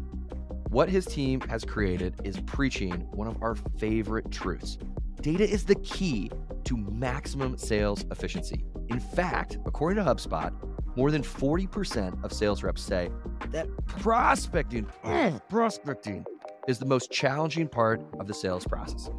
What 0.70 0.88
his 0.88 1.06
team 1.06 1.40
has 1.42 1.64
created 1.64 2.14
is 2.24 2.40
preaching 2.40 2.92
one 3.12 3.26
of 3.26 3.42
our 3.42 3.56
favorite 3.78 4.30
truths. 4.30 4.78
Data 5.20 5.48
is 5.48 5.64
the 5.64 5.74
key 5.76 6.30
to 6.64 6.76
maximum 6.76 7.56
sales 7.56 8.04
efficiency. 8.10 8.64
In 8.88 9.00
fact, 9.00 9.58
according 9.66 10.02
to 10.02 10.10
HubSpot, 10.10 10.52
more 10.96 11.10
than 11.10 11.22
40% 11.22 12.24
of 12.24 12.32
sales 12.32 12.62
reps 12.62 12.82
say 12.82 13.10
that 13.50 13.68
prospecting, 13.86 14.86
oh, 15.04 15.40
prospecting 15.48 16.24
is 16.66 16.78
the 16.78 16.86
most 16.86 17.10
challenging 17.10 17.68
part 17.68 18.02
of 18.20 18.26
the 18.26 18.34
sales 18.34 18.66
process. 18.66 19.10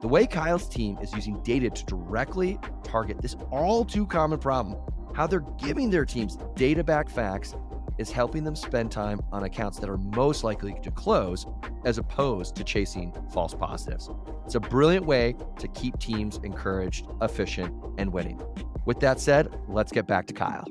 The 0.00 0.08
way 0.08 0.26
Kyle's 0.26 0.66
team 0.66 0.96
is 1.02 1.12
using 1.12 1.42
data 1.42 1.68
to 1.68 1.84
directly 1.84 2.58
target 2.82 3.20
this 3.20 3.36
all 3.50 3.84
too 3.84 4.06
common 4.06 4.38
problem, 4.38 4.78
how 5.14 5.26
they're 5.26 5.44
giving 5.58 5.90
their 5.90 6.06
teams 6.06 6.38
data 6.56 6.82
back 6.82 7.10
facts, 7.10 7.54
is 7.98 8.10
helping 8.10 8.42
them 8.42 8.56
spend 8.56 8.90
time 8.90 9.20
on 9.30 9.44
accounts 9.44 9.78
that 9.78 9.90
are 9.90 9.98
most 9.98 10.42
likely 10.42 10.74
to 10.82 10.90
close 10.90 11.44
as 11.84 11.98
opposed 11.98 12.56
to 12.56 12.64
chasing 12.64 13.12
false 13.30 13.52
positives. 13.52 14.08
It's 14.46 14.54
a 14.54 14.60
brilliant 14.60 15.04
way 15.04 15.36
to 15.58 15.68
keep 15.68 15.98
teams 15.98 16.40
encouraged, 16.44 17.06
efficient, 17.20 17.74
and 17.98 18.10
winning. 18.10 18.40
With 18.86 19.00
that 19.00 19.20
said, 19.20 19.54
let's 19.68 19.92
get 19.92 20.06
back 20.06 20.26
to 20.28 20.32
Kyle. 20.32 20.64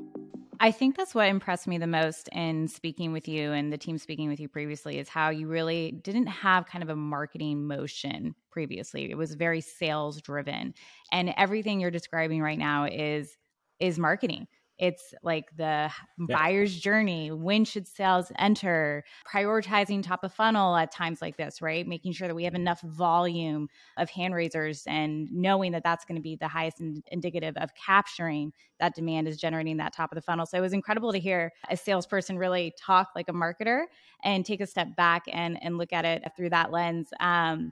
I 0.58 0.72
think 0.72 0.96
that's 0.96 1.14
what 1.14 1.28
impressed 1.28 1.68
me 1.68 1.78
the 1.78 1.86
most 1.86 2.28
in 2.32 2.66
speaking 2.66 3.12
with 3.12 3.28
you 3.28 3.52
and 3.52 3.72
the 3.72 3.78
team 3.78 3.96
speaking 3.96 4.28
with 4.28 4.40
you 4.40 4.48
previously 4.48 4.98
is 4.98 5.08
how 5.08 5.30
you 5.30 5.46
really 5.46 5.92
didn't 5.92 6.26
have 6.26 6.66
kind 6.66 6.82
of 6.82 6.88
a 6.88 6.96
marketing 6.96 7.64
motion 7.64 8.34
previously. 8.50 9.10
It 9.10 9.16
was 9.16 9.34
very 9.34 9.60
sales 9.60 10.20
driven. 10.20 10.74
And 11.12 11.32
everything 11.36 11.80
you're 11.80 11.90
describing 11.90 12.42
right 12.42 12.58
now 12.58 12.84
is 12.84 13.36
is 13.78 13.98
marketing. 13.98 14.46
It's 14.80 15.12
like 15.22 15.54
the 15.58 15.62
yeah. 15.62 15.90
buyer's 16.18 16.74
journey. 16.74 17.30
When 17.30 17.66
should 17.66 17.86
sales 17.86 18.32
enter? 18.38 19.04
Prioritizing 19.30 20.02
top 20.02 20.24
of 20.24 20.32
funnel 20.32 20.74
at 20.74 20.90
times 20.90 21.20
like 21.20 21.36
this, 21.36 21.60
right? 21.60 21.86
Making 21.86 22.12
sure 22.12 22.26
that 22.28 22.34
we 22.34 22.44
have 22.44 22.54
enough 22.54 22.80
volume 22.80 23.68
of 23.98 24.08
hand 24.08 24.34
raisers 24.34 24.84
and 24.86 25.28
knowing 25.30 25.72
that 25.72 25.84
that's 25.84 26.06
going 26.06 26.16
to 26.16 26.22
be 26.22 26.34
the 26.34 26.48
highest 26.48 26.80
in- 26.80 27.02
indicative 27.08 27.58
of 27.58 27.74
capturing 27.74 28.54
that 28.80 28.94
demand 28.94 29.28
is 29.28 29.36
generating 29.36 29.76
that 29.76 29.94
top 29.94 30.12
of 30.12 30.16
the 30.16 30.22
funnel. 30.22 30.46
So 30.46 30.56
it 30.56 30.62
was 30.62 30.72
incredible 30.72 31.12
to 31.12 31.20
hear 31.20 31.52
a 31.68 31.76
salesperson 31.76 32.38
really 32.38 32.72
talk 32.80 33.08
like 33.14 33.28
a 33.28 33.34
marketer 33.34 33.82
and 34.24 34.46
take 34.46 34.62
a 34.62 34.66
step 34.66 34.96
back 34.96 35.24
and, 35.30 35.62
and 35.62 35.76
look 35.76 35.92
at 35.92 36.06
it 36.06 36.22
through 36.38 36.50
that 36.50 36.72
lens. 36.72 37.10
Um, 37.20 37.70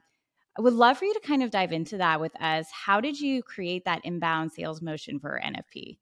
I 0.59 0.61
would 0.61 0.73
love 0.73 0.97
for 0.97 1.05
you 1.05 1.13
to 1.13 1.21
kind 1.21 1.41
of 1.41 1.51
dive 1.51 1.71
into 1.71 1.95
that 1.99 2.19
with 2.19 2.35
us. 2.41 2.67
How 2.69 2.99
did 2.99 3.17
you 3.17 3.41
create 3.41 3.85
that 3.85 4.01
inbound 4.03 4.51
sales 4.51 4.81
motion 4.81 5.17
for 5.17 5.39
NFP? 5.41 5.99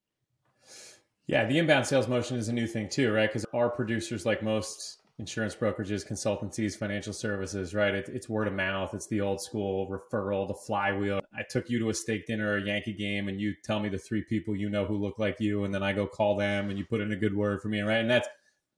Yeah, 1.27 1.45
the 1.45 1.59
inbound 1.59 1.85
sales 1.85 2.07
motion 2.07 2.37
is 2.37 2.47
a 2.47 2.53
new 2.53 2.65
thing 2.65 2.89
too, 2.89 3.13
right? 3.13 3.29
Because 3.29 3.45
our 3.53 3.69
producers, 3.69 4.25
like 4.25 4.41
most 4.41 4.97
insurance 5.19 5.55
brokerages, 5.55 6.11
consultancies, 6.11 6.75
financial 6.75 7.13
services, 7.13 7.75
right? 7.75 7.93
It, 7.93 8.09
it's 8.09 8.27
word 8.27 8.47
of 8.47 8.55
mouth. 8.55 8.95
It's 8.95 9.05
the 9.05 9.21
old 9.21 9.41
school 9.41 9.87
referral, 9.91 10.47
the 10.47 10.55
flywheel. 10.55 11.19
I 11.37 11.43
took 11.47 11.69
you 11.69 11.77
to 11.77 11.89
a 11.89 11.93
steak 11.93 12.25
dinner 12.25 12.53
or 12.53 12.57
a 12.57 12.65
Yankee 12.65 12.93
game, 12.93 13.27
and 13.27 13.39
you 13.39 13.53
tell 13.63 13.79
me 13.79 13.89
the 13.89 13.99
three 13.99 14.23
people 14.23 14.55
you 14.55 14.71
know 14.71 14.85
who 14.85 14.97
look 14.97 15.19
like 15.19 15.39
you, 15.39 15.65
and 15.65 15.73
then 15.73 15.83
I 15.83 15.93
go 15.93 16.07
call 16.07 16.35
them, 16.35 16.71
and 16.71 16.79
you 16.79 16.85
put 16.87 17.01
in 17.01 17.11
a 17.11 17.15
good 17.15 17.35
word 17.35 17.61
for 17.61 17.67
me, 17.67 17.81
right? 17.81 17.99
And 17.99 18.09
that's 18.09 18.27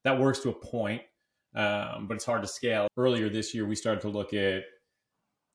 that 0.04 0.20
works 0.20 0.40
to 0.40 0.50
a 0.50 0.54
point, 0.54 1.04
um, 1.56 2.08
but 2.10 2.16
it's 2.16 2.26
hard 2.26 2.42
to 2.42 2.50
scale. 2.50 2.90
Earlier 2.98 3.30
this 3.30 3.56
year, 3.56 3.66
we 3.66 3.76
started 3.76 4.02
to 4.02 4.10
look 4.10 4.34
at 4.34 4.64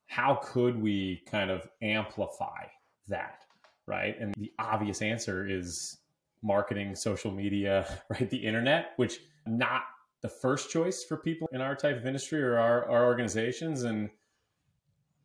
how 0.07 0.39
could 0.43 0.81
we 0.81 1.23
kind 1.29 1.49
of 1.49 1.67
amplify 1.81 2.65
that, 3.07 3.39
right? 3.87 4.15
And 4.19 4.33
the 4.37 4.51
obvious 4.59 5.01
answer 5.01 5.47
is 5.47 5.97
marketing, 6.41 6.95
social 6.95 7.31
media, 7.31 8.01
right? 8.09 8.29
The 8.29 8.37
internet, 8.37 8.91
which 8.97 9.19
not 9.45 9.83
the 10.21 10.29
first 10.29 10.69
choice 10.69 11.03
for 11.03 11.17
people 11.17 11.47
in 11.51 11.61
our 11.61 11.75
type 11.75 11.97
of 11.97 12.05
industry 12.05 12.41
or 12.41 12.57
our, 12.57 12.89
our 12.89 13.05
organizations. 13.05 13.83
And 13.83 14.09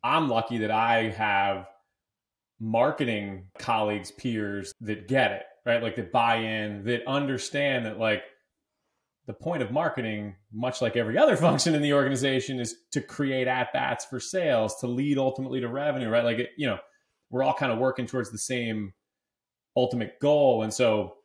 I'm 0.03 0.29
lucky 0.29 0.57
that 0.59 0.71
I 0.71 1.09
have 1.09 1.67
marketing 2.59 3.47
colleagues, 3.57 4.11
peers 4.11 4.71
that 4.81 5.07
get 5.07 5.31
it, 5.31 5.43
right? 5.65 5.81
Like 5.81 5.95
that 5.95 6.11
buy 6.11 6.35
in, 6.35 6.83
that 6.85 7.07
understand 7.07 7.85
that 7.85 7.97
like 7.97 8.23
the 9.27 9.33
point 9.33 9.61
of 9.61 9.71
marketing, 9.71 10.35
much 10.51 10.81
like 10.81 10.95
every 10.95 11.17
other 11.17 11.37
function 11.47 11.75
in 11.75 11.81
the 11.81 11.93
organization, 11.93 12.59
is 12.59 12.75
to 12.91 13.01
create 13.01 13.47
at 13.47 13.71
bats 13.73 14.05
for 14.05 14.19
sales, 14.19 14.75
to 14.77 14.87
lead 14.87 15.17
ultimately 15.17 15.61
to 15.61 15.67
revenue, 15.67 16.09
right? 16.09 16.23
Like, 16.23 16.39
it, 16.39 16.49
you 16.57 16.67
know, 16.67 16.77
we're 17.29 17.43
all 17.43 17.53
kind 17.53 17.71
of 17.71 17.79
working 17.79 18.05
towards 18.05 18.31
the 18.31 18.37
same 18.37 18.93
ultimate 19.75 20.19
goal. 20.19 20.63
And 20.63 20.73
so 20.73 21.15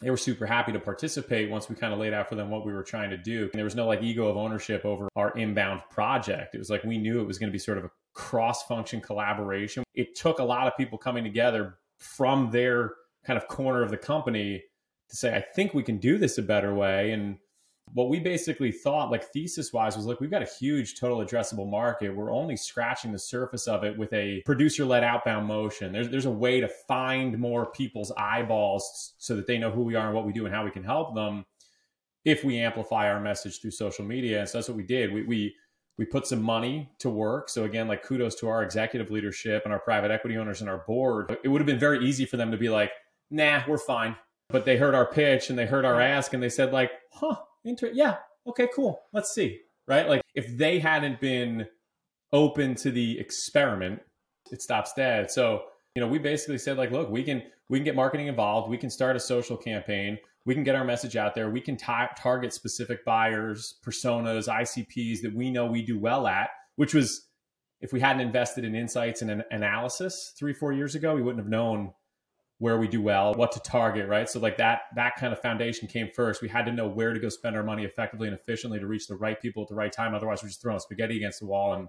they 0.00 0.10
were 0.10 0.16
super 0.16 0.46
happy 0.46 0.72
to 0.72 0.80
participate 0.80 1.50
once 1.50 1.68
we 1.68 1.76
kind 1.76 1.92
of 1.92 1.98
laid 1.98 2.12
out 2.12 2.28
for 2.28 2.34
them 2.34 2.50
what 2.50 2.66
we 2.66 2.72
were 2.72 2.82
trying 2.82 3.10
to 3.10 3.16
do. 3.16 3.42
And 3.44 3.52
there 3.54 3.64
was 3.64 3.74
no 3.74 3.86
like 3.86 4.02
ego 4.02 4.26
of 4.28 4.36
ownership 4.36 4.84
over 4.84 5.08
our 5.16 5.30
inbound 5.32 5.82
project. 5.90 6.54
It 6.54 6.58
was 6.58 6.70
like 6.70 6.84
we 6.84 6.98
knew 6.98 7.20
it 7.20 7.26
was 7.26 7.38
going 7.38 7.48
to 7.48 7.52
be 7.52 7.58
sort 7.58 7.78
of 7.78 7.84
a 7.84 7.90
cross 8.12 8.64
function 8.64 9.00
collaboration. 9.00 9.82
It 9.94 10.16
took 10.16 10.38
a 10.38 10.44
lot 10.44 10.66
of 10.66 10.76
people 10.76 10.98
coming 10.98 11.24
together 11.24 11.78
from 11.98 12.50
their 12.50 12.92
kind 13.24 13.36
of 13.36 13.48
corner 13.48 13.82
of 13.82 13.90
the 13.90 13.96
company 13.96 14.62
to 15.14 15.18
say, 15.18 15.34
I 15.34 15.40
think 15.54 15.74
we 15.74 15.82
can 15.82 15.98
do 15.98 16.18
this 16.18 16.38
a 16.38 16.42
better 16.42 16.74
way. 16.74 17.12
And 17.12 17.38
what 17.92 18.08
we 18.08 18.18
basically 18.18 18.72
thought, 18.72 19.10
like 19.10 19.24
thesis 19.24 19.72
wise, 19.72 19.96
was 19.96 20.06
look, 20.06 20.20
we've 20.20 20.30
got 20.30 20.42
a 20.42 20.48
huge 20.58 20.98
total 20.98 21.18
addressable 21.18 21.70
market. 21.70 22.14
We're 22.14 22.32
only 22.32 22.56
scratching 22.56 23.12
the 23.12 23.18
surface 23.18 23.68
of 23.68 23.84
it 23.84 23.96
with 23.96 24.12
a 24.12 24.42
producer 24.44 24.84
led 24.84 25.04
outbound 25.04 25.46
motion. 25.46 25.92
There's, 25.92 26.08
there's 26.08 26.26
a 26.26 26.30
way 26.30 26.60
to 26.60 26.68
find 26.68 27.38
more 27.38 27.66
people's 27.66 28.10
eyeballs 28.16 29.14
so 29.18 29.36
that 29.36 29.46
they 29.46 29.58
know 29.58 29.70
who 29.70 29.82
we 29.82 29.94
are 29.94 30.06
and 30.06 30.14
what 30.14 30.26
we 30.26 30.32
do 30.32 30.46
and 30.46 30.54
how 30.54 30.64
we 30.64 30.70
can 30.70 30.82
help 30.82 31.14
them 31.14 31.44
if 32.24 32.42
we 32.42 32.58
amplify 32.58 33.08
our 33.08 33.20
message 33.20 33.60
through 33.60 33.70
social 33.70 34.04
media. 34.04 34.40
And 34.40 34.48
so 34.48 34.58
that's 34.58 34.68
what 34.68 34.76
we 34.76 34.82
did. 34.82 35.12
We, 35.12 35.22
we, 35.22 35.54
we 35.96 36.06
put 36.06 36.26
some 36.26 36.42
money 36.42 36.90
to 36.98 37.10
work. 37.10 37.48
So 37.48 37.64
again, 37.64 37.86
like 37.86 38.02
kudos 38.02 38.34
to 38.36 38.48
our 38.48 38.64
executive 38.64 39.12
leadership 39.12 39.62
and 39.64 39.72
our 39.72 39.78
private 39.78 40.10
equity 40.10 40.36
owners 40.38 40.60
and 40.60 40.68
our 40.68 40.78
board. 40.88 41.36
It 41.44 41.48
would 41.48 41.60
have 41.60 41.66
been 41.66 41.78
very 41.78 42.04
easy 42.04 42.24
for 42.24 42.36
them 42.36 42.50
to 42.50 42.56
be 42.56 42.68
like, 42.68 42.90
nah, 43.30 43.62
we're 43.68 43.78
fine. 43.78 44.16
But 44.54 44.64
they 44.64 44.76
heard 44.76 44.94
our 44.94 45.04
pitch 45.04 45.50
and 45.50 45.58
they 45.58 45.66
heard 45.66 45.84
our 45.84 46.00
ask 46.00 46.32
and 46.32 46.40
they 46.40 46.48
said 46.48 46.72
like, 46.72 46.92
huh, 47.12 47.34
inter- 47.64 47.90
yeah, 47.92 48.18
okay, 48.46 48.68
cool. 48.72 49.00
Let's 49.12 49.34
see. 49.34 49.62
Right. 49.88 50.08
Like 50.08 50.22
if 50.36 50.56
they 50.56 50.78
hadn't 50.78 51.20
been 51.20 51.66
open 52.32 52.76
to 52.76 52.92
the 52.92 53.18
experiment, 53.18 54.00
it 54.52 54.62
stops 54.62 54.92
dead. 54.94 55.32
So, 55.32 55.64
you 55.96 56.00
know, 56.00 56.06
we 56.06 56.18
basically 56.18 56.58
said 56.58 56.78
like, 56.78 56.92
look, 56.92 57.10
we 57.10 57.24
can, 57.24 57.42
we 57.68 57.78
can 57.78 57.84
get 57.84 57.96
marketing 57.96 58.28
involved. 58.28 58.70
We 58.70 58.78
can 58.78 58.90
start 58.90 59.16
a 59.16 59.20
social 59.20 59.56
campaign 59.56 60.18
we 60.46 60.54
can 60.54 60.62
get 60.62 60.74
our 60.74 60.84
message 60.84 61.16
out 61.16 61.34
there. 61.34 61.50
We 61.50 61.60
can 61.60 61.76
target 61.76 62.52
specific 62.52 63.04
buyers, 63.04 63.76
personas, 63.82 64.46
ICPs 64.46 65.22
that 65.22 65.34
we 65.34 65.50
know 65.50 65.66
we 65.66 65.82
do 65.82 65.98
well 65.98 66.26
at, 66.26 66.50
which 66.76 66.92
was 66.92 67.28
if 67.80 67.92
we 67.92 68.00
hadn't 68.00 68.20
invested 68.20 68.64
in 68.64 68.74
insights 68.74 69.22
and 69.22 69.30
an 69.30 69.44
analysis 69.50 70.34
three, 70.38 70.52
four 70.52 70.72
years 70.72 70.94
ago, 70.94 71.14
we 71.14 71.22
wouldn't 71.22 71.42
have 71.42 71.50
known 71.50 71.92
where 72.64 72.78
we 72.78 72.88
do 72.88 73.02
well, 73.02 73.34
what 73.34 73.52
to 73.52 73.60
target, 73.60 74.08
right? 74.08 74.26
So 74.26 74.40
like 74.40 74.56
that 74.56 74.84
that 74.96 75.16
kind 75.16 75.34
of 75.34 75.38
foundation 75.42 75.86
came 75.86 76.08
first. 76.16 76.40
We 76.40 76.48
had 76.48 76.64
to 76.64 76.72
know 76.72 76.88
where 76.88 77.12
to 77.12 77.20
go 77.20 77.28
spend 77.28 77.56
our 77.56 77.62
money 77.62 77.84
effectively 77.84 78.26
and 78.26 78.34
efficiently 78.34 78.80
to 78.80 78.86
reach 78.86 79.06
the 79.06 79.16
right 79.16 79.38
people 79.38 79.64
at 79.64 79.68
the 79.68 79.74
right 79.74 79.92
time. 79.92 80.14
Otherwise, 80.14 80.42
we're 80.42 80.48
just 80.48 80.62
throwing 80.62 80.80
spaghetti 80.80 81.18
against 81.18 81.40
the 81.40 81.46
wall, 81.46 81.74
and 81.74 81.88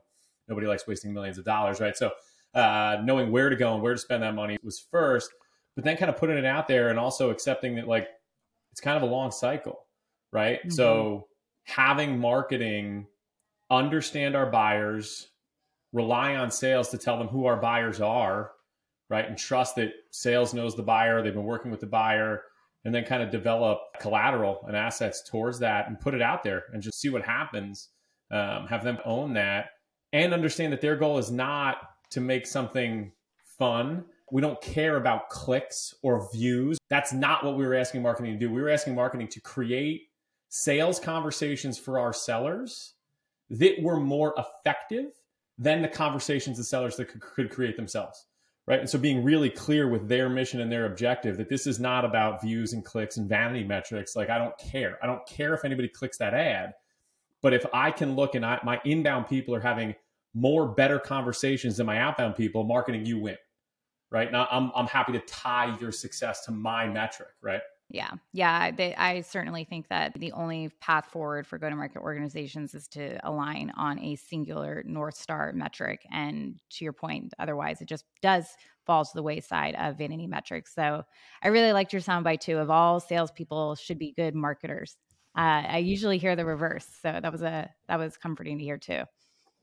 nobody 0.49 0.67
likes 0.67 0.85
wasting 0.85 1.13
millions 1.13 1.37
of 1.37 1.45
dollars, 1.45 1.79
right? 1.79 1.95
So 1.95 2.11
uh, 2.53 2.97
knowing 3.05 3.31
where 3.31 3.49
to 3.49 3.55
go 3.55 3.73
and 3.73 3.81
where 3.81 3.93
to 3.93 3.97
spend 3.97 4.21
that 4.23 4.35
money 4.35 4.57
was 4.63 4.85
first, 4.91 5.31
but 5.77 5.85
then 5.85 5.95
kind 5.95 6.09
of 6.09 6.17
putting 6.17 6.37
it 6.37 6.43
out 6.43 6.67
there 6.67 6.89
and 6.89 6.99
also 6.99 7.29
accepting 7.29 7.75
that 7.77 7.87
like 7.87 8.09
it's 8.73 8.81
kind 8.81 8.97
of 8.97 9.03
a 9.03 9.09
long 9.09 9.31
cycle, 9.31 9.79
right? 10.33 10.59
Mm-hmm. 10.59 10.71
So 10.71 11.27
having 11.63 12.19
marketing 12.19 13.07
understand 13.69 14.35
our 14.35 14.51
buyers, 14.51 15.29
rely 15.93 16.35
on 16.35 16.51
sales 16.51 16.89
to 16.89 16.97
tell 16.97 17.17
them 17.17 17.29
who 17.29 17.45
our 17.45 17.55
buyers 17.55 18.01
are, 18.01 18.51
right? 19.09 19.27
And 19.27 19.37
trust 19.37 19.75
that 19.75 19.91
sales 20.11 20.53
knows 20.53 20.75
the 20.75 20.83
buyer, 20.83 21.21
they've 21.21 21.33
been 21.33 21.43
working 21.43 21.71
with 21.71 21.79
the 21.79 21.87
buyer, 21.87 22.43
and 22.83 22.93
then 22.93 23.03
kind 23.03 23.23
of 23.23 23.31
develop 23.31 23.79
collateral 23.99 24.63
and 24.67 24.75
assets 24.75 25.23
towards 25.27 25.59
that 25.59 25.87
and 25.87 25.99
put 25.99 26.13
it 26.13 26.21
out 26.21 26.43
there 26.43 26.63
and 26.73 26.81
just 26.81 26.99
see 26.99 27.09
what 27.09 27.23
happens. 27.23 27.89
Um, 28.31 28.65
have 28.65 28.83
them 28.83 28.97
own 29.05 29.33
that 29.33 29.67
and 30.11 30.33
understand 30.33 30.73
that 30.73 30.81
their 30.81 30.95
goal 30.95 31.19
is 31.19 31.29
not 31.29 31.77
to 32.09 32.19
make 32.19 32.47
something 32.47 33.11
fun 33.59 34.05
we 34.31 34.41
don't 34.41 34.59
care 34.61 34.97
about 34.97 35.29
clicks 35.29 35.93
or 36.01 36.29
views. 36.31 36.77
That's 36.89 37.13
not 37.13 37.43
what 37.43 37.57
we 37.57 37.65
were 37.65 37.75
asking 37.75 38.01
marketing 38.01 38.33
to 38.33 38.39
do. 38.39 38.51
We 38.51 38.61
were 38.61 38.69
asking 38.69 38.95
marketing 38.95 39.27
to 39.29 39.41
create 39.41 40.01
sales 40.49 40.99
conversations 40.99 41.77
for 41.77 41.99
our 41.99 42.13
sellers 42.13 42.93
that 43.49 43.81
were 43.81 43.99
more 43.99 44.33
effective 44.37 45.11
than 45.57 45.81
the 45.81 45.87
conversations 45.87 46.57
the 46.57 46.63
sellers 46.63 46.95
that 46.97 47.07
could, 47.07 47.21
could 47.21 47.49
create 47.51 47.77
themselves. 47.77 48.25
Right. 48.67 48.79
And 48.79 48.89
so 48.89 48.97
being 48.97 49.23
really 49.23 49.51
clear 49.51 49.87
with 49.87 50.07
their 50.07 50.27
mission 50.27 50.59
and 50.59 50.71
their 50.71 50.87
objective 50.87 51.37
that 51.37 51.49
this 51.49 51.67
is 51.67 51.79
not 51.79 52.03
about 52.03 52.41
views 52.41 52.73
and 52.73 52.83
clicks 52.83 53.17
and 53.17 53.29
vanity 53.29 53.63
metrics. 53.63 54.15
Like, 54.15 54.31
I 54.31 54.39
don't 54.39 54.57
care. 54.57 54.97
I 55.03 55.05
don't 55.05 55.23
care 55.27 55.53
if 55.53 55.63
anybody 55.63 55.87
clicks 55.87 56.17
that 56.17 56.33
ad. 56.33 56.73
But 57.43 57.53
if 57.53 57.63
I 57.75 57.91
can 57.91 58.15
look 58.15 58.33
and 58.33 58.43
I, 58.43 58.59
my 58.63 58.81
inbound 58.83 59.27
people 59.27 59.53
are 59.53 59.59
having 59.59 59.93
more 60.33 60.67
better 60.67 60.97
conversations 60.97 61.77
than 61.77 61.85
my 61.85 61.99
outbound 61.99 62.35
people, 62.35 62.63
marketing, 62.63 63.05
you 63.05 63.19
win 63.19 63.37
right? 64.15 64.31
Now 64.31 64.47
I'm 64.49 64.71
I'm 64.75 64.87
happy 64.87 65.11
to 65.13 65.19
tie 65.19 65.77
your 65.79 65.91
success 65.91 66.45
to 66.45 66.51
my 66.51 66.87
metric, 66.87 67.29
right? 67.41 67.61
Yeah. 67.89 68.11
Yeah. 68.33 68.71
They, 68.71 68.95
I 68.95 69.21
certainly 69.21 69.63
think 69.63 69.87
that 69.89 70.13
the 70.19 70.31
only 70.31 70.69
path 70.81 71.05
forward 71.05 71.45
for 71.45 71.57
go 71.59 71.69
to 71.69 71.75
market 71.75 72.01
organizations 72.01 72.73
is 72.73 72.87
to 72.89 73.19
align 73.27 73.71
on 73.77 73.99
a 73.99 74.15
singular 74.15 74.83
North 74.87 75.15
Star 75.15 75.51
metric. 75.53 76.01
And 76.11 76.59
to 76.71 76.83
your 76.83 76.93
point, 76.93 77.33
otherwise 77.37 77.81
it 77.81 77.87
just 77.87 78.05
does 78.21 78.47
fall 78.85 79.05
to 79.05 79.11
the 79.13 79.23
wayside 79.23 79.75
of 79.75 79.97
vanity 79.97 80.27
metrics. 80.27 80.73
So 80.73 81.03
I 81.43 81.47
really 81.49 81.73
liked 81.73 81.93
your 81.93 82.01
soundbite 82.01 82.39
too 82.39 82.57
of 82.57 82.69
all 82.69 82.99
salespeople 82.99 83.75
should 83.75 83.99
be 83.99 84.13
good 84.13 84.33
marketers. 84.33 84.97
Uh, 85.37 85.63
I 85.67 85.77
usually 85.79 86.17
hear 86.17 86.35
the 86.35 86.45
reverse. 86.45 86.87
So 87.01 87.19
that 87.21 87.31
was 87.31 87.41
a, 87.41 87.69
that 87.87 87.99
was 87.99 88.17
comforting 88.17 88.57
to 88.57 88.63
hear 88.63 88.77
too. 88.77 89.03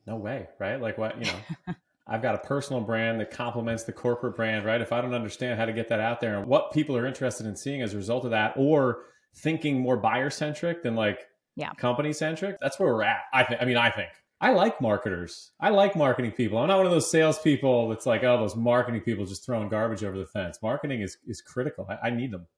No 0.06 0.16
way. 0.16 0.48
Right. 0.58 0.80
Like 0.80 0.98
what, 0.98 1.18
you 1.18 1.30
know, 1.32 1.74
I've 2.06 2.22
got 2.22 2.34
a 2.34 2.38
personal 2.38 2.82
brand 2.82 3.20
that 3.20 3.30
complements 3.30 3.84
the 3.84 3.92
corporate 3.92 4.34
brand, 4.36 4.64
right? 4.64 4.80
If 4.80 4.92
I 4.92 5.00
don't 5.00 5.14
understand 5.14 5.58
how 5.58 5.66
to 5.66 5.72
get 5.72 5.88
that 5.88 6.00
out 6.00 6.20
there 6.20 6.38
and 6.38 6.46
what 6.46 6.72
people 6.72 6.96
are 6.96 7.06
interested 7.06 7.46
in 7.46 7.56
seeing 7.56 7.80
as 7.82 7.94
a 7.94 7.96
result 7.96 8.24
of 8.24 8.32
that, 8.32 8.54
or 8.56 9.04
thinking 9.36 9.80
more 9.80 9.96
buyer 9.96 10.30
centric 10.30 10.82
than 10.82 10.94
like 10.94 11.26
yeah. 11.56 11.70
company 11.74 12.12
centric, 12.12 12.58
that's 12.60 12.78
where 12.78 12.92
we're 12.92 13.04
at. 13.04 13.22
I 13.32 13.44
think. 13.44 13.62
I 13.62 13.64
mean, 13.64 13.76
I 13.76 13.90
think 13.90 14.10
I 14.40 14.50
like 14.52 14.80
marketers. 14.80 15.52
I 15.60 15.68
like 15.70 15.94
marketing 15.94 16.32
people. 16.32 16.58
I'm 16.58 16.66
not 16.66 16.78
one 16.78 16.86
of 16.86 16.92
those 16.92 17.10
salespeople 17.10 17.88
that's 17.90 18.06
like, 18.06 18.24
oh, 18.24 18.38
those 18.38 18.56
marketing 18.56 19.02
people 19.02 19.24
just 19.24 19.46
throwing 19.46 19.68
garbage 19.68 20.02
over 20.02 20.18
the 20.18 20.26
fence. 20.26 20.58
Marketing 20.60 21.00
is 21.00 21.16
is 21.26 21.40
critical. 21.40 21.86
I, 21.88 22.08
I 22.08 22.10
need 22.10 22.32
them. 22.32 22.48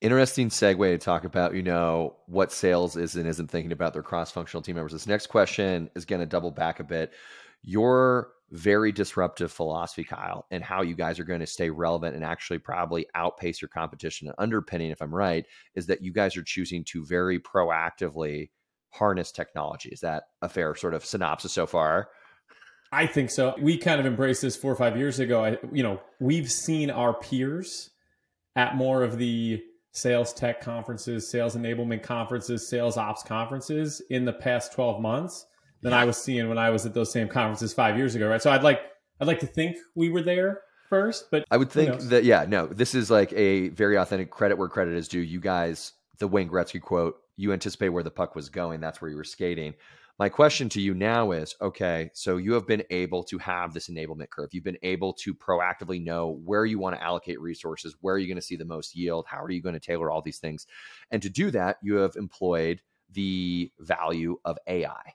Interesting 0.00 0.50
segue 0.50 0.92
to 0.92 0.98
talk 0.98 1.24
about, 1.24 1.54
you 1.54 1.62
know, 1.62 2.16
what 2.26 2.52
sales 2.52 2.96
is 2.96 3.16
and 3.16 3.26
isn't 3.26 3.50
thinking 3.50 3.72
about 3.72 3.94
their 3.94 4.02
cross 4.02 4.30
functional 4.30 4.62
team 4.62 4.76
members. 4.76 4.92
This 4.92 5.06
next 5.06 5.28
question 5.28 5.90
is 5.96 6.04
going 6.04 6.20
to 6.20 6.26
double 6.26 6.50
back 6.50 6.78
a 6.78 6.84
bit. 6.84 7.12
Your 7.62 8.28
very 8.50 8.92
disruptive 8.92 9.50
philosophy, 9.50 10.04
Kyle, 10.04 10.46
and 10.50 10.62
how 10.62 10.82
you 10.82 10.94
guys 10.94 11.18
are 11.18 11.24
going 11.24 11.40
to 11.40 11.46
stay 11.46 11.70
relevant 11.70 12.14
and 12.14 12.24
actually 12.24 12.58
probably 12.58 13.06
outpace 13.14 13.60
your 13.60 13.68
competition. 13.68 14.28
And 14.28 14.34
underpinning, 14.38 14.90
if 14.90 15.02
I'm 15.02 15.14
right, 15.14 15.44
is 15.74 15.86
that 15.86 16.02
you 16.02 16.12
guys 16.12 16.36
are 16.36 16.42
choosing 16.42 16.84
to 16.92 17.04
very 17.04 17.40
proactively 17.40 18.50
harness 18.90 19.32
technology. 19.32 19.88
Is 19.90 20.00
that 20.00 20.24
a 20.42 20.48
fair 20.48 20.74
sort 20.74 20.94
of 20.94 21.04
synopsis 21.04 21.52
so 21.52 21.66
far? 21.66 22.08
I 22.92 23.06
think 23.06 23.30
so. 23.30 23.54
We 23.60 23.76
kind 23.76 23.98
of 23.98 24.06
embraced 24.06 24.42
this 24.42 24.56
four 24.56 24.72
or 24.72 24.76
five 24.76 24.96
years 24.96 25.18
ago. 25.18 25.44
I, 25.44 25.58
you 25.72 25.82
know, 25.82 26.00
we've 26.20 26.50
seen 26.50 26.90
our 26.90 27.12
peers 27.12 27.90
at 28.54 28.76
more 28.76 29.02
of 29.02 29.18
the 29.18 29.60
sales 29.90 30.32
tech 30.32 30.60
conferences, 30.60 31.28
sales 31.30 31.56
enablement 31.56 32.04
conferences, 32.04 32.68
sales 32.68 32.96
ops 32.96 33.24
conferences 33.24 34.00
in 34.10 34.24
the 34.24 34.32
past 34.32 34.72
12 34.74 35.00
months 35.00 35.46
than 35.84 35.92
I 35.92 36.04
was 36.06 36.16
seeing 36.16 36.48
when 36.48 36.58
I 36.58 36.70
was 36.70 36.86
at 36.86 36.94
those 36.94 37.12
same 37.12 37.28
conferences 37.28 37.74
five 37.74 37.96
years 37.96 38.14
ago, 38.14 38.26
right? 38.26 38.42
So 38.42 38.50
I'd 38.50 38.64
like 38.64 38.80
I'd 39.20 39.28
like 39.28 39.40
to 39.40 39.46
think 39.46 39.76
we 39.94 40.08
were 40.08 40.22
there 40.22 40.62
first, 40.88 41.30
but 41.30 41.44
I 41.50 41.58
would 41.58 41.70
think 41.70 42.00
that 42.00 42.24
yeah, 42.24 42.46
no, 42.48 42.66
this 42.66 42.94
is 42.94 43.10
like 43.10 43.32
a 43.34 43.68
very 43.68 43.96
authentic 43.96 44.30
credit 44.30 44.56
where 44.56 44.68
credit 44.68 44.94
is 44.94 45.06
due. 45.06 45.20
You 45.20 45.40
guys, 45.40 45.92
the 46.18 46.26
Wayne 46.26 46.48
Gretzky 46.48 46.80
quote, 46.80 47.18
you 47.36 47.52
anticipate 47.52 47.90
where 47.90 48.02
the 48.02 48.10
puck 48.10 48.34
was 48.34 48.48
going, 48.48 48.80
that's 48.80 49.00
where 49.00 49.10
you 49.10 49.16
were 49.16 49.24
skating. 49.24 49.74
My 50.18 50.28
question 50.28 50.68
to 50.70 50.80
you 50.80 50.94
now 50.94 51.32
is 51.32 51.54
okay, 51.60 52.10
so 52.14 52.38
you 52.38 52.54
have 52.54 52.66
been 52.66 52.84
able 52.88 53.22
to 53.24 53.36
have 53.38 53.74
this 53.74 53.90
enablement 53.90 54.30
curve. 54.30 54.50
You've 54.52 54.64
been 54.64 54.78
able 54.82 55.12
to 55.14 55.34
proactively 55.34 56.02
know 56.02 56.40
where 56.44 56.64
you 56.64 56.78
want 56.78 56.96
to 56.96 57.02
allocate 57.02 57.40
resources, 57.40 57.96
where 58.00 58.14
are 58.14 58.18
you 58.18 58.28
going 58.28 58.36
to 58.36 58.42
see 58.42 58.56
the 58.56 58.64
most 58.64 58.96
yield, 58.96 59.26
how 59.28 59.42
are 59.42 59.50
you 59.50 59.60
going 59.60 59.74
to 59.74 59.80
tailor 59.80 60.10
all 60.10 60.22
these 60.22 60.38
things. 60.38 60.66
And 61.10 61.20
to 61.20 61.28
do 61.28 61.50
that, 61.50 61.78
you 61.82 61.96
have 61.96 62.14
employed 62.14 62.80
the 63.12 63.72
value 63.80 64.38
of 64.44 64.56
AI 64.66 65.14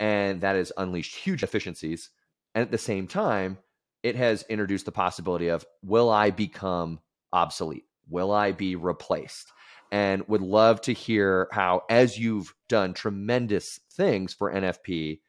and 0.00 0.40
that 0.40 0.56
has 0.56 0.72
unleashed 0.78 1.14
huge 1.14 1.44
efficiencies. 1.44 2.10
And 2.54 2.62
at 2.62 2.72
the 2.72 2.78
same 2.78 3.06
time, 3.06 3.58
it 4.02 4.16
has 4.16 4.44
introduced 4.48 4.86
the 4.86 4.92
possibility 4.92 5.48
of 5.48 5.64
will 5.82 6.10
I 6.10 6.30
become 6.30 7.00
obsolete? 7.32 7.84
Will 8.08 8.32
I 8.32 8.52
be 8.52 8.74
replaced? 8.74 9.52
And 9.92 10.26
would 10.26 10.40
love 10.40 10.80
to 10.82 10.92
hear 10.92 11.48
how, 11.52 11.82
as 11.90 12.18
you've 12.18 12.54
done 12.68 12.94
tremendous 12.94 13.78
things 13.92 14.32
for 14.32 14.52
NFP, 14.52 15.20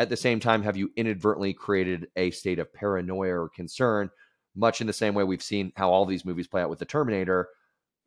at 0.00 0.08
the 0.08 0.16
same 0.16 0.40
time, 0.40 0.62
have 0.62 0.76
you 0.76 0.90
inadvertently 0.96 1.52
created 1.52 2.08
a 2.16 2.30
state 2.30 2.58
of 2.58 2.72
paranoia 2.72 3.40
or 3.40 3.48
concern, 3.48 4.10
much 4.56 4.80
in 4.80 4.86
the 4.86 4.92
same 4.92 5.14
way 5.14 5.24
we've 5.24 5.42
seen 5.42 5.72
how 5.76 5.90
all 5.90 6.06
these 6.06 6.24
movies 6.24 6.48
play 6.48 6.62
out 6.62 6.70
with 6.70 6.78
the 6.78 6.84
Terminator? 6.84 7.48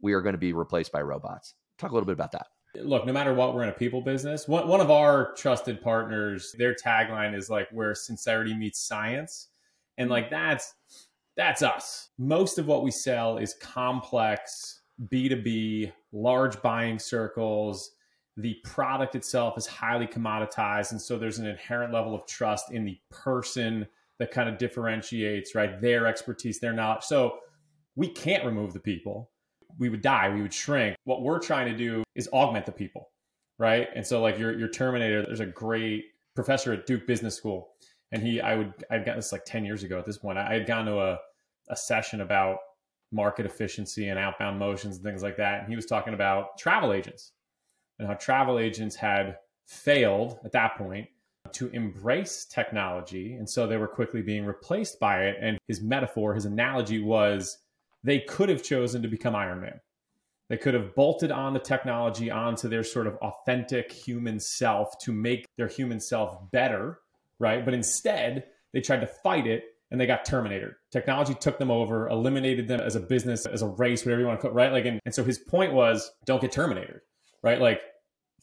We 0.01 0.13
are 0.13 0.21
going 0.21 0.33
to 0.33 0.39
be 0.39 0.53
replaced 0.53 0.91
by 0.91 1.01
robots. 1.01 1.53
Talk 1.77 1.91
a 1.91 1.93
little 1.93 2.07
bit 2.07 2.13
about 2.13 2.31
that 2.33 2.47
look, 2.75 3.05
no 3.05 3.13
matter 3.13 3.33
what, 3.33 3.53
we're 3.53 3.63
in 3.63 3.69
a 3.69 3.73
people 3.73 4.01
business. 4.01 4.47
One, 4.47 4.67
one 4.67 4.81
of 4.81 4.91
our 4.91 5.33
trusted 5.33 5.81
partners, 5.81 6.55
their 6.57 6.73
tagline 6.73 7.35
is 7.35 7.49
like 7.49 7.67
where 7.71 7.93
sincerity 7.95 8.53
meets 8.53 8.79
science. 8.79 9.49
And 9.97 10.09
like 10.09 10.29
that's 10.29 10.73
that's 11.37 11.61
us. 11.61 12.09
Most 12.17 12.57
of 12.57 12.67
what 12.67 12.83
we 12.83 12.91
sell 12.91 13.37
is 13.37 13.53
complex 13.55 14.81
B2B, 15.07 15.91
large 16.11 16.61
buying 16.61 16.99
circles. 16.99 17.91
The 18.37 18.55
product 18.63 19.15
itself 19.15 19.57
is 19.57 19.65
highly 19.65 20.07
commoditized. 20.07 20.91
And 20.91 21.01
so 21.01 21.17
there's 21.17 21.39
an 21.39 21.47
inherent 21.47 21.93
level 21.93 22.13
of 22.13 22.25
trust 22.25 22.71
in 22.71 22.85
the 22.85 22.97
person 23.09 23.87
that 24.19 24.31
kind 24.31 24.47
of 24.47 24.57
differentiates, 24.57 25.55
right? 25.55 25.81
Their 25.81 26.05
expertise, 26.05 26.59
their 26.59 26.73
knowledge. 26.73 27.03
So 27.03 27.39
we 27.95 28.07
can't 28.07 28.45
remove 28.45 28.73
the 28.73 28.79
people 28.79 29.30
we 29.79 29.89
would 29.89 30.01
die, 30.01 30.29
we 30.29 30.41
would 30.41 30.53
shrink. 30.53 30.95
What 31.05 31.21
we're 31.21 31.39
trying 31.39 31.71
to 31.71 31.77
do 31.77 32.03
is 32.15 32.27
augment 32.29 32.65
the 32.65 32.71
people, 32.71 33.09
right? 33.59 33.87
And 33.95 34.05
so 34.05 34.21
like 34.21 34.37
your 34.37 34.57
your 34.57 34.69
Terminator, 34.69 35.25
there's 35.25 35.39
a 35.39 35.45
great 35.45 36.05
professor 36.35 36.73
at 36.73 36.85
Duke 36.85 37.07
Business 37.07 37.35
School, 37.35 37.69
and 38.11 38.21
he 38.21 38.41
I 38.41 38.55
would 38.55 38.73
I've 38.89 39.05
gotten 39.05 39.19
this 39.19 39.31
like 39.31 39.45
ten 39.45 39.65
years 39.65 39.83
ago 39.83 39.99
at 39.99 40.05
this 40.05 40.17
point. 40.17 40.37
I 40.37 40.53
had 40.53 40.65
gone 40.65 40.85
to 40.85 40.99
a 40.99 41.19
a 41.69 41.75
session 41.75 42.21
about 42.21 42.57
market 43.11 43.45
efficiency 43.45 44.07
and 44.07 44.17
outbound 44.17 44.57
motions 44.57 44.95
and 44.95 45.03
things 45.03 45.23
like 45.23 45.37
that, 45.37 45.61
and 45.61 45.69
he 45.69 45.75
was 45.75 45.85
talking 45.85 46.13
about 46.13 46.57
travel 46.57 46.93
agents 46.93 47.33
and 47.99 48.07
how 48.07 48.15
travel 48.15 48.57
agents 48.59 48.95
had 48.95 49.37
failed 49.67 50.39
at 50.43 50.51
that 50.51 50.75
point 50.77 51.07
to 51.53 51.69
embrace 51.69 52.45
technology. 52.45 53.33
And 53.33 53.49
so 53.49 53.67
they 53.67 53.77
were 53.77 53.87
quickly 53.87 54.21
being 54.21 54.45
replaced 54.45 54.99
by 54.99 55.25
it. 55.25 55.37
And 55.41 55.57
his 55.67 55.81
metaphor, 55.81 56.33
his 56.33 56.45
analogy 56.45 57.01
was 57.01 57.57
they 58.03 58.19
could 58.19 58.49
have 58.49 58.63
chosen 58.63 59.01
to 59.01 59.07
become 59.07 59.35
Iron 59.35 59.61
Man. 59.61 59.79
They 60.49 60.57
could 60.57 60.73
have 60.73 60.95
bolted 60.95 61.31
on 61.31 61.53
the 61.53 61.59
technology 61.59 62.29
onto 62.29 62.67
their 62.67 62.83
sort 62.83 63.07
of 63.07 63.15
authentic 63.21 63.91
human 63.91 64.39
self 64.39 64.97
to 64.99 65.13
make 65.13 65.45
their 65.57 65.69
human 65.69 65.99
self 65.99 66.51
better, 66.51 66.99
right? 67.39 67.63
But 67.63 67.73
instead, 67.73 68.45
they 68.73 68.81
tried 68.81 69.01
to 69.01 69.07
fight 69.07 69.47
it 69.47 69.63
and 69.91 69.99
they 69.99 70.05
got 70.05 70.25
terminated. 70.25 70.73
Technology 70.91 71.35
took 71.35 71.57
them 71.57 71.71
over, 71.71 72.09
eliminated 72.09 72.67
them 72.67 72.81
as 72.81 72.95
a 72.95 72.99
business, 72.99 73.45
as 73.45 73.61
a 73.61 73.67
race, 73.67 74.05
whatever 74.05 74.21
you 74.21 74.27
want 74.27 74.41
to 74.41 74.47
it, 74.47 74.53
right? 74.53 74.71
Like, 74.71 74.85
and, 74.85 74.99
and 75.05 75.15
so 75.15 75.23
his 75.23 75.37
point 75.37 75.73
was 75.73 76.11
don't 76.25 76.41
get 76.41 76.51
terminated, 76.51 77.01
right? 77.43 77.61
Like, 77.61 77.81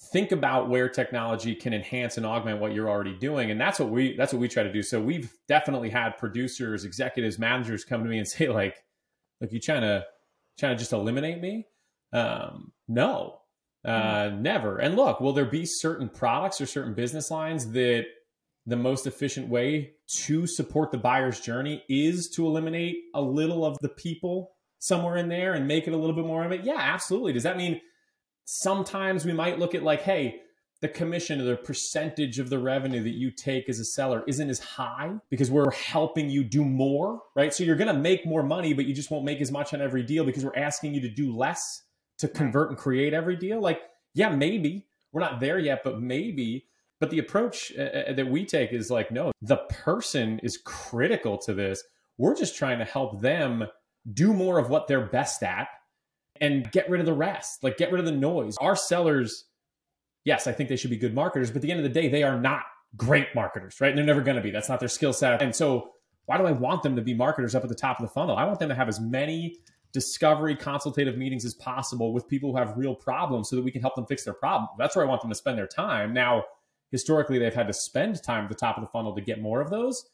think 0.01 0.33
about 0.33 0.69
where 0.69 0.89
technology 0.89 1.55
can 1.55 1.75
enhance 1.75 2.17
and 2.17 2.25
augment 2.25 2.61
what 2.61 2.73
you're 2.73 2.89
already 2.89 3.15
doing 3.15 3.51
and 3.51 3.61
that's 3.61 3.81
what 3.81 3.91
we 3.91 4.17
that's 4.17 4.33
what 4.33 4.39
we 4.39 4.47
try 4.47 4.63
to 4.63 4.73
do 4.73 4.81
so 4.81 5.01
we've 5.01 5.33
definitely 5.49 5.91
had 5.91 6.17
producers 6.17 6.85
executives 6.85 7.37
managers 7.37 7.85
come 7.85 8.05
to 8.05 8.09
me 8.09 8.17
and 8.17 8.29
say 8.29 8.49
like 8.49 8.77
look 9.41 9.53
you 9.53 9.61
trying 9.61 9.83
to 9.83 10.05
trying 10.59 10.77
to 10.77 10.79
just 10.79 10.93
eliminate 10.93 11.41
me? 11.41 11.67
Um 12.13 12.73
no. 12.87 13.41
Uh 13.85 13.91
mm-hmm. 13.91 14.43
never. 14.43 14.79
And 14.79 14.97
look 14.97 15.21
will 15.21 15.33
there 15.33 15.45
be 15.45 15.65
certain 15.67 16.09
products 16.09 16.61
or 16.61 16.67
certain 16.67 16.95
business 16.95 17.31
lines 17.31 17.71
that 17.73 18.07
the 18.67 18.77
most 18.77 19.07
efficient 19.07 19.49
way 19.49 19.93
to 20.07 20.47
support 20.47 20.91
the 20.91 20.99
buyer's 20.99 21.41
journey 21.41 21.83
is 21.89 22.29
to 22.29 22.47
eliminate 22.47 22.97
a 23.15 23.23
little 23.23 23.65
of 23.65 23.79
the 23.81 23.89
people 23.89 24.51
somewhere 24.79 25.17
in 25.17 25.29
there 25.29 25.55
and 25.55 25.67
make 25.67 25.87
it 25.87 25.93
a 25.93 25.97
little 25.97 26.15
bit 26.15 26.27
more 26.27 26.45
of 26.45 26.53
it? 26.53 26.65
Yeah 26.65 26.79
absolutely. 26.79 27.33
Does 27.33 27.45
that 27.45 27.57
mean 27.57 27.81
sometimes 28.45 29.25
we 29.25 29.33
might 29.33 29.59
look 29.59 29.75
at 29.75 29.83
like, 29.83 30.03
hey, 30.03 30.41
the 30.81 30.89
commission 30.89 31.41
or 31.41 31.45
the 31.45 31.57
percentage 31.57 32.39
of 32.39 32.51
the 32.51 32.59
revenue 32.59 33.03
that 33.03 33.15
you 33.15 33.31
take 33.31 33.69
as 33.69 33.81
a 33.81 33.85
seller 33.85 34.23
isn't 34.27 34.49
as 34.49 34.61
high 34.61 35.13
because 35.29 35.51
we're 35.51 35.73
helping 35.73 36.31
you 36.31 36.45
do 36.45 36.65
more, 36.65 37.21
right? 37.35 37.53
So 37.53 37.65
you're 37.65 37.77
going 37.77 37.95
to 37.95 38.01
make 38.01 38.25
more 38.25 38.45
money, 38.45 38.73
but 38.75 38.87
you 38.87 38.95
just 38.95 39.11
won't 39.11 39.25
make 39.25 39.41
as 39.41 39.51
much 39.51 39.75
on 39.75 39.81
every 39.81 40.05
deal 40.05 40.25
because 40.25 40.45
we're 40.45 40.57
asking 40.57 40.95
you 40.95 41.01
to 41.01 41.09
do 41.09 41.37
less 41.37 41.83
to 42.19 42.29
convert 42.29 42.71
and 42.71 42.79
create 42.79 43.13
every 43.13 43.37
deal. 43.37 43.61
Like, 43.61 43.81
yeah, 44.15 44.29
maybe 44.29 44.87
we're 45.13 45.21
not 45.21 45.41
there 45.41 45.59
yet, 45.59 45.83
but 45.83 46.01
maybe. 46.01 46.67
But 47.01 47.11
the 47.11 47.19
approach 47.19 47.73
uh, 47.77 47.83
uh 47.83 48.13
that 48.13 48.29
we 48.29 48.45
take 48.45 48.73
is 48.73 48.91
like, 48.91 49.11
no, 49.11 49.33
the 49.43 49.57
person 49.57 50.41
is 50.43 50.59
critical 50.59 51.39
to 51.39 51.55
this. 51.55 51.83
We're 52.19 52.37
just 52.37 52.57
trying 52.57 52.79
to 52.79 52.85
help 52.85 53.21
them 53.21 53.65
do 54.13 54.33
more 54.33 54.59
of 54.59 54.71
what 54.71 54.87
they're 54.87 55.07
best 55.07 55.43
at 55.43 55.69
and 56.41 56.71
get 56.71 56.89
rid 56.89 57.01
of 57.01 57.07
the 57.07 57.13
rest, 57.13 57.63
like 57.63 57.77
get 57.77 57.93
rid 57.93 58.01
of 58.01 58.07
the 58.07 58.13
noise. 58.13 58.57
Our 58.59 58.77
sellers, 58.77 59.45
yes, 60.29 60.47
I 60.47 60.53
think 60.53 60.69
they 60.69 60.77
should 60.77 60.91
be 60.91 60.97
good 60.99 61.15
marketers, 61.15 61.51
but 61.51 61.57
at 61.57 61.63
the 61.63 61.71
end 61.71 61.81
of 61.81 61.85
the 61.85 62.01
day, 62.01 62.07
they 62.07 62.23
are 62.23 62.39
not 62.39 62.65
great 62.99 63.35
marketers, 63.35 63.81
right? 63.81 63.89
And 63.89 63.97
they're 63.97 64.05
never 64.05 64.21
going 64.21 64.37
to 64.37 64.43
be. 64.43 64.51
That's 64.51 64.69
not 64.69 64.79
their 64.79 64.89
skill 64.89 65.15
set. 65.15 65.41
And 65.41 65.57
so, 65.57 65.93
why 66.27 66.37
do 66.37 66.45
I 66.45 66.53
want 66.53 66.83
them 66.83 66.95
to 66.97 67.01
be 67.03 67.15
marketers 67.15 67.55
up 67.55 67.63
at 67.63 67.71
the 67.71 67.75
top 67.75 67.99
of 67.99 68.07
the 68.07 68.13
funnel? 68.13 68.37
I 68.37 68.45
want 68.45 68.59
them 68.59 68.69
to 68.69 68.75
have 68.75 68.89
as 68.89 69.01
many 69.01 69.57
discovery 69.95 70.55
consultative 70.55 71.17
meetings 71.17 71.47
as 71.47 71.55
possible 71.55 72.13
with 72.13 72.29
people 72.29 72.53
who 72.53 72.59
have 72.59 72.77
real 72.77 72.95
problems 72.95 73.49
so 73.49 73.57
that 73.57 73.65
we 73.65 73.71
can 73.71 73.81
help 73.81 73.95
them 73.95 74.05
fix 74.05 74.25
their 74.25 74.35
problem. 74.35 74.69
That's 74.79 74.95
where 74.95 75.03
I 75.03 75.09
want 75.09 75.23
them 75.23 75.31
to 75.31 75.35
spend 75.35 75.57
their 75.57 75.67
time. 75.67 76.13
Now, 76.13 76.45
historically, 76.91 77.39
they've 77.39 77.55
had 77.55 77.67
to 77.67 77.73
spend 77.73 78.23
time 78.23 78.45
at 78.45 78.51
the 78.51 78.55
top 78.55 78.77
of 78.77 78.83
the 78.83 78.91
funnel 78.91 79.15
to 79.15 79.23
get 79.23 79.41
more 79.41 79.63
of 79.63 79.71
those. 79.71 80.05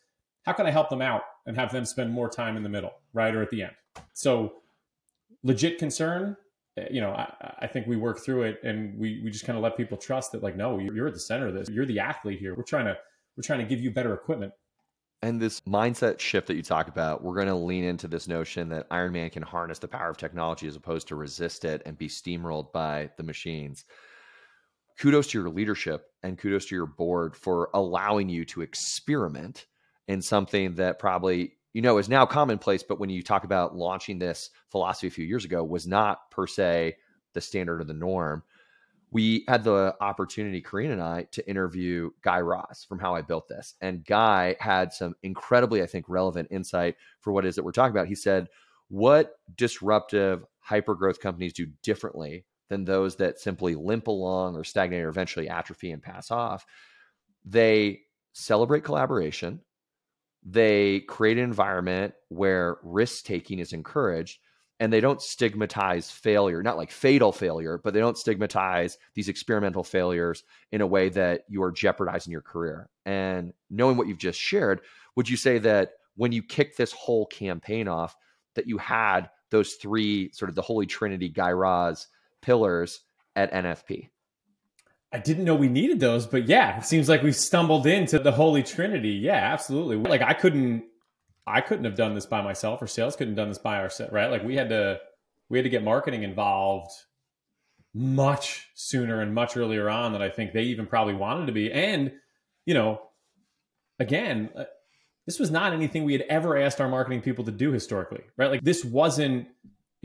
How 0.45 0.53
can 0.53 0.65
I 0.65 0.71
help 0.71 0.91
them 0.91 1.03
out 1.03 1.23
and 1.47 1.57
have 1.57 1.73
them 1.73 1.85
spend 1.85 2.13
more 2.13 2.29
time 2.29 2.57
in 2.57 2.63
the 2.63 2.69
middle, 2.69 2.93
right? 3.13 3.35
Or 3.35 3.43
at 3.43 3.51
the 3.51 3.65
end? 3.65 3.73
So, 4.13 4.53
legit 5.43 5.79
concern 5.79 6.37
Eh, 6.77 6.87
you 6.91 7.01
know 7.01 7.11
I, 7.11 7.55
I, 7.61 7.67
think 7.67 7.87
we 7.87 7.97
work 7.97 8.25
through 8.25 8.43
it 8.43 8.59
and 8.65 8.99
we 8.99 9.21
we 9.23 9.31
just 9.31 9.47
kind 9.47 9.57
of 9.57 9.63
let 9.63 9.77
people 9.77 9.97
trust 9.97 10.33
that 10.33 10.43
like 10.43 10.57
no 10.57 10.79
you're, 10.79 10.95
you're 10.95 11.07
at 11.09 11.15
the 11.15 11.21
center 11.21 11.49
of 11.49 11.55
this. 11.55 11.69
You're 11.69 11.87
the 11.87 12.01
athlete 12.01 12.39
here. 12.39 12.55
We're 12.55 12.65
trying 12.65 12.87
to 12.87 12.97
we're 13.37 13.43
trying 13.45 13.61
to 13.61 13.65
give 13.65 13.81
you 13.81 13.91
better 13.91 14.15
equipment. 14.15 14.53
And 15.23 15.41
this 15.41 15.61
mindset 15.63 16.21
shift 16.21 16.49
that 16.49 16.57
you 16.57 16.63
talk 16.63 16.89
about 16.89 17.23
we're 17.23 17.35
going 17.35 17.47
to 17.47 17.55
lean 17.55 17.85
into 17.85 18.09
this 18.09 18.29
notion 18.29 18.69
that 18.71 18.87
iron 18.91 19.13
man 19.13 19.31
can 19.31 19.43
harness 19.43 19.79
the 19.79 19.89
power 19.89 20.11
of 20.11 20.17
technology 20.17 20.67
as 20.67 20.77
opposed 20.77 21.09
to 21.09 21.17
resist 21.17 21.65
it 21.65 21.83
and 21.87 21.97
be 21.97 22.09
steamrolled 22.09 22.73
by 22.73 23.11
the 23.17 23.23
machines. 23.23 23.85
Kudos 24.99 25.29
to 25.29 25.39
your 25.41 25.51
leadership 25.51 26.07
and 26.23 26.39
kudos 26.39 26.67
to 26.67 26.75
your 26.75 26.87
board 26.87 27.37
for 27.37 27.71
allowing 27.75 28.29
you 28.29 28.45
to 28.45 28.63
experiment 28.63 29.67
in 30.07 30.23
something 30.23 30.75
that 30.75 30.99
probably 30.99 31.55
you 31.75 31.83
know 31.83 31.99
is 31.99 32.09
now 32.09 32.25
commonplace 32.25 32.83
but 32.83 32.99
when 32.99 33.11
you 33.11 33.23
talk 33.23 33.45
about 33.45 33.77
launching 33.77 34.19
this 34.19 34.51
philosophy 34.71 35.09
a 35.09 35.11
few 35.11 35.27
years 35.27 35.45
ago 35.45 35.63
was 35.63 35.87
not 35.87 36.31
per 36.31 36.47
se 36.47 36.97
the 37.35 37.41
standard 37.41 37.81
or 37.81 37.85
the 37.85 37.93
norm. 37.93 38.43
We 39.11 39.45
had 39.47 39.63
the 39.63 39.95
opportunity 40.01 40.61
Karina 40.61 40.95
and 40.95 41.03
i 41.03 41.25
to 41.33 41.49
interview 41.49 42.11
guy 42.23 42.41
Raz 42.41 42.85
from 42.89 42.99
how 42.99 43.15
i 43.15 43.21
built 43.21 43.47
this. 43.49 43.75
And 43.81 44.05
guy 44.05 44.57
had 44.59 44.93
some 44.93 45.15
incredibly 45.23 45.83
i 45.83 45.87
think 45.87 46.07
relevant 46.09 46.49
insight 46.51 46.97
for 47.21 47.33
what 47.33 47.45
it 47.45 47.49
is 47.49 47.57
that 47.57 47.65
we're 47.65 47.73
talking 47.73 47.95
about. 47.95 48.09
He 48.09 48.15
said 48.15 48.49
what 48.89 49.35
disruptive 49.57 50.45
hyper 50.61 50.95
growth 50.95 51.21
companies 51.21 51.53
do 51.53 51.67
differently 51.83 52.45
than 52.69 52.85
those 52.85 53.17
that 53.17 53.39
simply 53.39 53.75
limp 53.75 54.07
along 54.07 54.57
or 54.57 54.65
stagnate 54.65 55.03
or 55.03 55.09
eventually 55.09 55.49
atrophy 55.49 55.91
and 55.91 56.03
pass 56.03 56.31
off 56.31 56.65
they 57.45 58.01
celebrate 58.33 58.85
collaboration 58.85 59.61
they 60.45 61.01
create 61.01 61.39
an 61.39 61.45
environment 61.45 62.15
where 62.29 62.77
risk 62.83 63.25
taking 63.25 63.59
is 63.59 63.73
encouraged 63.73 64.39
and 64.81 64.93
they 64.93 65.01
don't 65.01 65.23
stigmatize 65.23 66.11
failure, 66.11 66.63
not 66.63 66.77
like 66.77 66.91
fatal 66.91 67.33
failure, 67.33 67.81
but 67.83 67.95
they 67.95 68.01
don't 68.01 68.19
stigmatize 68.19 68.99
these 69.15 69.29
experimental 69.29 69.85
failures 69.85 70.43
in 70.73 70.81
a 70.81 70.87
way 70.87 71.09
that 71.09 71.45
you 71.49 71.63
are 71.63 71.73
jeopardizing 71.73 72.33
your 72.33 72.43
career. 72.43 72.91
And 73.07 73.53
knowing 73.71 73.97
what 73.97 74.09
you've 74.09 74.19
just 74.19 74.39
shared, 74.39 74.81
would 75.17 75.29
you 75.29 75.37
say 75.37 75.59
that 75.59 75.93
when 76.17 76.33
you 76.33 76.43
kicked 76.43 76.77
this 76.77 76.93
whole 76.93 77.27
campaign 77.27 77.89
off, 77.89 78.17
that 78.55 78.67
you 78.67 78.79
had 78.79 79.31
those 79.51 79.75
three 79.75 80.31
sort 80.33 80.49
of 80.49 80.55
the 80.55 80.63
holy 80.63 80.87
trinity 80.87 81.29
Guy 81.29 81.53
Raz 81.53 82.09
pillars 82.43 83.01
at 83.37 83.53
NFP? 83.53 84.09
I 85.15 85.19
didn't 85.19 85.45
know 85.45 85.55
we 85.55 85.69
needed 85.69 86.01
those, 86.01 86.27
but 86.27 86.49
yeah, 86.49 86.77
it 86.77 86.85
seems 86.85 87.09
like 87.09 87.23
we 87.23 87.31
stumbled 87.31 87.87
into 87.87 88.19
the 88.19 88.33
Holy 88.33 88.65
Trinity. 88.65 89.11
Yeah, 89.11 89.53
absolutely. 89.53 89.97
Like 89.97 90.23
I 90.23 90.35
couldn't, 90.35 90.87
I 91.47 91.61
couldn't 91.61 91.85
have 91.85 91.95
done 91.95 92.17
this 92.17 92.27
by 92.27 92.43
myself, 92.43 92.83
or 92.83 92.89
sales 92.89 93.15
couldn't 93.15 93.35
have 93.35 93.37
done 93.37 93.49
this 93.49 93.59
by 93.59 93.79
ourselves, 93.79 94.13
right? 94.13 94.29
Like 94.29 94.43
we 94.43 94.57
had 94.57 94.71
to, 94.71 94.99
we 95.49 95.57
had 95.57 95.63
to 95.63 95.71
get 95.71 95.85
marketing 95.85 96.25
involved 96.25 96.91
much 97.95 98.69
sooner 98.75 99.21
and 99.21 99.33
much 99.33 99.57
earlier 99.57 99.89
on 99.89 100.13
than 100.13 100.21
I 100.21 100.31
think 100.31 100.53
they 100.53 100.65
even 100.65 100.85
probably 100.85 101.15
wanted 101.15 101.47
to 101.47 101.53
be. 101.53 101.73
And 101.73 102.11
you 102.67 102.75
know, 102.75 103.01
again, 104.01 104.51
uh, 104.57 104.65
this 105.27 105.39
was 105.39 105.49
not 105.49 105.73
anything 105.73 106.03
we 106.03 106.15
had 106.15 106.23
ever 106.23 106.59
asked 106.59 106.81
our 106.81 106.89
marketing 106.89 107.21
people 107.21 107.45
to 107.45 107.53
do 107.53 107.71
historically, 107.71 108.25
right? 108.37 108.51
Like 108.51 108.63
this 108.63 108.85
wasn't 108.85 109.47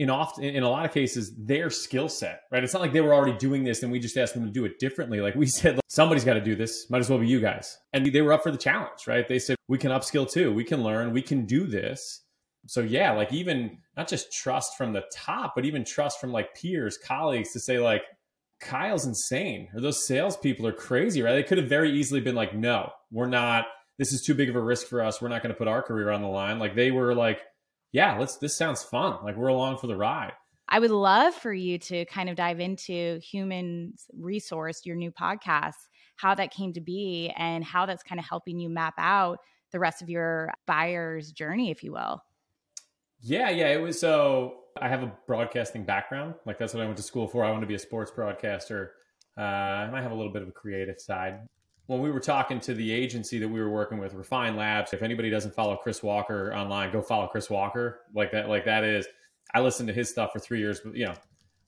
in 0.00 0.08
often 0.08 0.44
in 0.44 0.62
a 0.62 0.68
lot 0.68 0.86
of 0.86 0.94
cases 0.94 1.30
their 1.36 1.68
skill 1.68 2.08
set 2.08 2.40
right? 2.50 2.64
It's 2.64 2.72
not 2.72 2.80
like 2.80 2.94
they 2.94 3.02
were 3.02 3.12
already 3.12 3.36
doing 3.36 3.64
this 3.64 3.82
and 3.82 3.92
we 3.92 3.98
just 3.98 4.16
asked 4.16 4.32
them 4.32 4.46
to 4.46 4.50
do 4.50 4.64
it 4.64 4.78
differently. 4.78 5.20
Like 5.20 5.34
we 5.34 5.46
said 5.60 5.78
somebody's 5.88 6.24
got 6.24 6.34
to 6.34 6.40
do 6.40 6.56
this. 6.56 6.88
Might 6.88 7.00
as 7.00 7.10
well 7.10 7.18
be 7.18 7.28
you 7.28 7.38
guys. 7.38 7.76
And 7.92 8.06
they 8.06 8.22
were 8.22 8.32
up 8.32 8.42
for 8.42 8.50
the 8.50 8.58
challenge 8.58 9.06
right? 9.06 9.28
They 9.28 9.38
said 9.38 9.56
we 9.68 9.76
can 9.76 9.90
upskill 9.90 10.28
too. 10.28 10.54
We 10.54 10.64
can 10.64 10.82
learn. 10.82 11.12
We 11.12 11.20
can 11.20 11.44
do 11.44 11.66
this. 11.66 12.24
So 12.66 12.80
yeah 12.80 13.12
like 13.12 13.30
even 13.30 13.76
not 13.94 14.08
just 14.08 14.32
trust 14.32 14.78
from 14.78 14.94
the 14.94 15.04
top 15.14 15.52
but 15.54 15.66
even 15.66 15.84
trust 15.84 16.18
from 16.18 16.32
like 16.32 16.54
peers 16.54 16.96
colleagues 16.96 17.52
to 17.52 17.60
say 17.60 17.78
like 17.78 18.02
kyle's 18.58 19.04
insane. 19.04 19.68
Or 19.74 19.82
those 19.82 20.06
salespeople 20.06 20.66
are 20.66 20.72
crazy 20.72 21.20
right? 21.20 21.34
They 21.34 21.42
could 21.42 21.58
have 21.58 21.68
very 21.68 21.92
easily 21.92 22.22
been 22.22 22.34
like 22.34 22.54
no 22.54 22.90
we're 23.12 23.26
not. 23.26 23.66
This 23.98 24.14
is 24.14 24.22
too 24.22 24.32
big 24.32 24.48
of 24.48 24.56
a 24.56 24.62
risk 24.62 24.86
for 24.86 25.02
us. 25.02 25.20
We're 25.20 25.28
not 25.28 25.42
going 25.42 25.52
to 25.52 25.58
put 25.58 25.68
our 25.68 25.82
career 25.82 26.08
on 26.08 26.22
the 26.22 26.28
line. 26.28 26.58
Like 26.58 26.74
they 26.74 26.90
were 26.90 27.14
like 27.14 27.42
yeah, 27.92 28.16
let's 28.18 28.36
this 28.36 28.56
sounds 28.56 28.82
fun. 28.82 29.18
Like 29.24 29.36
we're 29.36 29.48
along 29.48 29.78
for 29.78 29.86
the 29.86 29.96
ride. 29.96 30.32
I 30.68 30.78
would 30.78 30.92
love 30.92 31.34
for 31.34 31.52
you 31.52 31.78
to 31.78 32.04
kind 32.04 32.28
of 32.28 32.36
dive 32.36 32.60
into 32.60 33.18
human 33.18 33.94
resource, 34.16 34.82
your 34.84 34.94
new 34.94 35.10
podcast, 35.10 35.74
how 36.16 36.34
that 36.36 36.52
came 36.52 36.72
to 36.74 36.80
be 36.80 37.32
and 37.36 37.64
how 37.64 37.86
that's 37.86 38.04
kind 38.04 38.20
of 38.20 38.24
helping 38.24 38.60
you 38.60 38.68
map 38.68 38.94
out 38.96 39.38
the 39.72 39.80
rest 39.80 40.00
of 40.00 40.08
your 40.08 40.52
buyer's 40.66 41.32
journey, 41.32 41.72
if 41.72 41.82
you 41.82 41.92
will. 41.92 42.22
Yeah, 43.20 43.50
yeah. 43.50 43.68
It 43.68 43.80
was 43.80 43.98
so 43.98 44.60
I 44.80 44.88
have 44.88 45.02
a 45.02 45.12
broadcasting 45.26 45.84
background. 45.84 46.34
Like 46.46 46.58
that's 46.58 46.72
what 46.72 46.82
I 46.82 46.86
went 46.86 46.96
to 46.98 47.02
school 47.02 47.26
for. 47.26 47.44
I 47.44 47.50
want 47.50 47.62
to 47.62 47.66
be 47.66 47.74
a 47.74 47.78
sports 47.78 48.12
broadcaster. 48.12 48.92
Uh, 49.36 49.40
and 49.40 49.96
I 49.96 50.02
have 50.02 50.12
a 50.12 50.14
little 50.14 50.32
bit 50.32 50.42
of 50.42 50.48
a 50.48 50.52
creative 50.52 51.00
side 51.00 51.40
when 51.90 52.00
we 52.00 52.12
were 52.12 52.20
talking 52.20 52.60
to 52.60 52.72
the 52.72 52.92
agency 52.92 53.40
that 53.40 53.48
we 53.48 53.58
were 53.60 53.68
working 53.68 53.98
with, 53.98 54.14
Refine 54.14 54.54
Labs, 54.54 54.92
if 54.92 55.02
anybody 55.02 55.28
doesn't 55.28 55.52
follow 55.52 55.74
Chris 55.74 56.04
Walker 56.04 56.54
online, 56.54 56.92
go 56.92 57.02
follow 57.02 57.26
Chris 57.26 57.50
Walker. 57.50 58.02
Like 58.14 58.30
that, 58.30 58.48
like 58.48 58.64
that 58.66 58.84
is 58.84 59.08
I 59.54 59.60
listened 59.60 59.88
to 59.88 59.92
his 59.92 60.08
stuff 60.08 60.30
for 60.32 60.38
three 60.38 60.60
years, 60.60 60.78
but 60.84 60.94
you 60.94 61.06
know, 61.06 61.14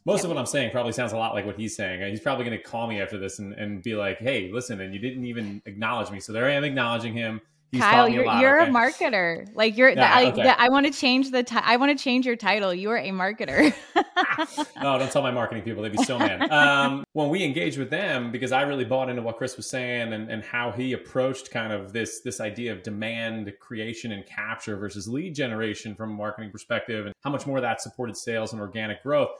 most 0.04 0.18
yep. 0.18 0.26
of 0.26 0.30
what 0.30 0.38
I'm 0.38 0.46
saying 0.46 0.70
probably 0.70 0.92
sounds 0.92 1.10
a 1.10 1.16
lot 1.16 1.34
like 1.34 1.44
what 1.44 1.56
he's 1.56 1.74
saying. 1.74 2.08
He's 2.08 2.20
probably 2.20 2.44
going 2.44 2.56
to 2.56 2.62
call 2.62 2.86
me 2.86 3.00
after 3.00 3.18
this 3.18 3.40
and, 3.40 3.52
and 3.54 3.82
be 3.82 3.96
like, 3.96 4.18
"Hey, 4.18 4.48
listen," 4.52 4.80
and 4.80 4.94
you 4.94 5.00
didn't 5.00 5.24
even 5.24 5.60
acknowledge 5.66 6.12
me. 6.12 6.20
So 6.20 6.32
there 6.32 6.46
I 6.46 6.52
am 6.52 6.62
acknowledging 6.62 7.14
him. 7.14 7.40
He's 7.72 7.80
Kyle, 7.80 8.08
you're, 8.08 8.22
a, 8.22 8.26
lot, 8.26 8.40
you're 8.40 8.60
okay? 8.60 8.70
a 8.70 8.72
marketer. 8.72 9.48
Like 9.56 9.76
you're, 9.76 9.88
yeah, 9.88 10.30
the, 10.30 10.40
okay. 10.40 10.48
I, 10.48 10.66
I 10.66 10.68
want 10.68 10.86
to 10.86 10.92
change 10.92 11.32
the. 11.32 11.42
T- 11.42 11.56
I 11.60 11.78
want 11.78 11.98
to 11.98 12.00
change 12.00 12.26
your 12.26 12.36
title. 12.36 12.72
You 12.72 12.90
are 12.90 12.98
a 12.98 13.08
marketer. 13.08 13.74
no, 14.16 14.64
don't 14.98 15.10
tell 15.10 15.22
my 15.22 15.30
marketing 15.30 15.62
people; 15.62 15.82
they'd 15.82 15.92
be 15.92 16.02
so 16.04 16.18
mad. 16.18 16.50
Um, 16.50 17.04
when 17.12 17.28
we 17.28 17.44
engaged 17.44 17.78
with 17.78 17.90
them, 17.90 18.32
because 18.32 18.52
I 18.52 18.62
really 18.62 18.84
bought 18.84 19.08
into 19.08 19.22
what 19.22 19.38
Chris 19.38 19.56
was 19.56 19.66
saying 19.66 20.12
and, 20.12 20.30
and 20.30 20.42
how 20.42 20.70
he 20.70 20.92
approached 20.92 21.50
kind 21.50 21.72
of 21.72 21.92
this 21.92 22.20
this 22.20 22.40
idea 22.40 22.72
of 22.72 22.82
demand 22.82 23.52
creation 23.60 24.12
and 24.12 24.24
capture 24.26 24.76
versus 24.76 25.08
lead 25.08 25.34
generation 25.34 25.94
from 25.94 26.10
a 26.10 26.14
marketing 26.14 26.50
perspective, 26.50 27.06
and 27.06 27.14
how 27.22 27.30
much 27.30 27.46
more 27.46 27.60
that 27.60 27.80
supported 27.80 28.16
sales 28.16 28.52
and 28.52 28.60
organic 28.60 29.02
growth. 29.02 29.30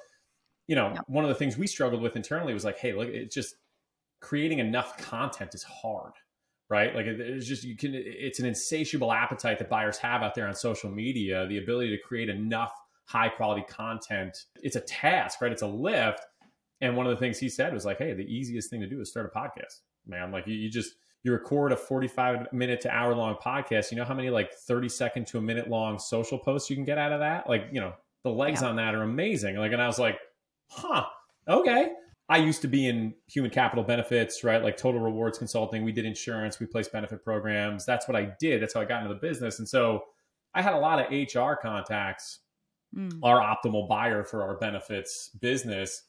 You 0.68 0.76
know, 0.76 0.92
yeah. 0.94 1.00
one 1.06 1.24
of 1.24 1.28
the 1.28 1.35
things 1.35 1.56
we 1.56 1.66
struggled 1.66 2.02
with 2.02 2.16
internally 2.16 2.54
was 2.54 2.64
like, 2.64 2.78
hey, 2.78 2.92
look, 2.92 3.08
it's 3.08 3.35
just 3.35 3.56
creating 4.20 4.61
enough 4.61 4.96
content 4.98 5.54
is 5.54 5.64
hard 5.64 6.12
right? 6.72 6.94
Like 6.94 7.04
it's 7.04 7.46
just 7.46 7.64
you 7.64 7.76
can 7.76 7.90
it's 7.94 8.40
an 8.40 8.46
insatiable 8.46 9.12
appetite 9.12 9.58
that 9.58 9.68
buyers 9.68 9.98
have 9.98 10.22
out 10.22 10.35
there 10.35 10.48
on 10.48 10.54
social 10.54 10.90
media, 10.90 11.46
the 11.46 11.58
ability 11.58 11.94
to 11.94 12.02
create 12.02 12.30
enough 12.30 12.72
high 13.04 13.28
quality 13.28 13.64
content. 13.68 14.36
It's 14.62 14.76
a 14.76 14.80
task, 14.80 15.40
right? 15.40 15.52
It's 15.52 15.62
a 15.62 15.66
lift. 15.66 16.20
And 16.80 16.96
one 16.96 17.06
of 17.06 17.10
the 17.10 17.16
things 17.16 17.38
he 17.38 17.48
said 17.48 17.72
was 17.72 17.84
like, 17.84 17.98
"Hey, 17.98 18.12
the 18.12 18.24
easiest 18.24 18.70
thing 18.70 18.80
to 18.80 18.88
do 18.88 19.00
is 19.00 19.10
start 19.10 19.30
a 19.32 19.38
podcast." 19.38 19.80
Man, 20.06 20.32
like 20.32 20.46
you, 20.46 20.54
you 20.54 20.70
just 20.70 20.94
you 21.22 21.32
record 21.32 21.72
a 21.72 21.76
45 21.76 22.52
minute 22.52 22.80
to 22.80 22.90
hour 22.90 23.14
long 23.14 23.36
podcast, 23.36 23.90
you 23.90 23.96
know 23.96 24.04
how 24.04 24.14
many 24.14 24.30
like 24.30 24.52
30 24.52 24.88
second 24.88 25.26
to 25.28 25.38
a 25.38 25.40
minute 25.40 25.68
long 25.68 25.98
social 25.98 26.38
posts 26.38 26.68
you 26.68 26.74
can 26.74 26.84
get 26.84 26.98
out 26.98 27.12
of 27.12 27.20
that? 27.20 27.48
Like, 27.48 27.66
you 27.70 27.80
know, 27.80 27.92
the 28.24 28.30
legs 28.30 28.62
yeah. 28.62 28.68
on 28.68 28.76
that 28.76 28.94
are 28.94 29.02
amazing. 29.02 29.56
Like 29.56 29.72
and 29.72 29.80
I 29.80 29.86
was 29.86 29.98
like, 29.98 30.18
"Huh. 30.68 31.04
Okay." 31.48 31.92
I 32.28 32.38
used 32.38 32.62
to 32.62 32.68
be 32.68 32.88
in 32.88 33.14
human 33.26 33.50
capital 33.50 33.84
benefits, 33.84 34.42
right? 34.42 34.62
Like 34.62 34.76
total 34.76 35.00
rewards 35.00 35.38
consulting. 35.38 35.84
We 35.84 35.92
did 35.92 36.06
insurance, 36.06 36.58
we 36.58 36.66
placed 36.66 36.90
benefit 36.90 37.22
programs. 37.22 37.84
That's 37.84 38.08
what 38.08 38.16
I 38.16 38.32
did. 38.40 38.62
That's 38.62 38.74
how 38.74 38.80
I 38.80 38.84
got 38.86 39.02
into 39.02 39.12
the 39.12 39.20
business. 39.20 39.58
And 39.58 39.68
so 39.68 40.04
I 40.54 40.62
had 40.62 40.74
a 40.74 40.78
lot 40.78 40.98
of 40.98 41.10
HR 41.10 41.54
contacts, 41.60 42.40
mm. 42.94 43.18
our 43.22 43.40
optimal 43.40 43.88
buyer 43.88 44.24
for 44.24 44.42
our 44.42 44.57
benefits 44.57 45.31
business 45.40 46.02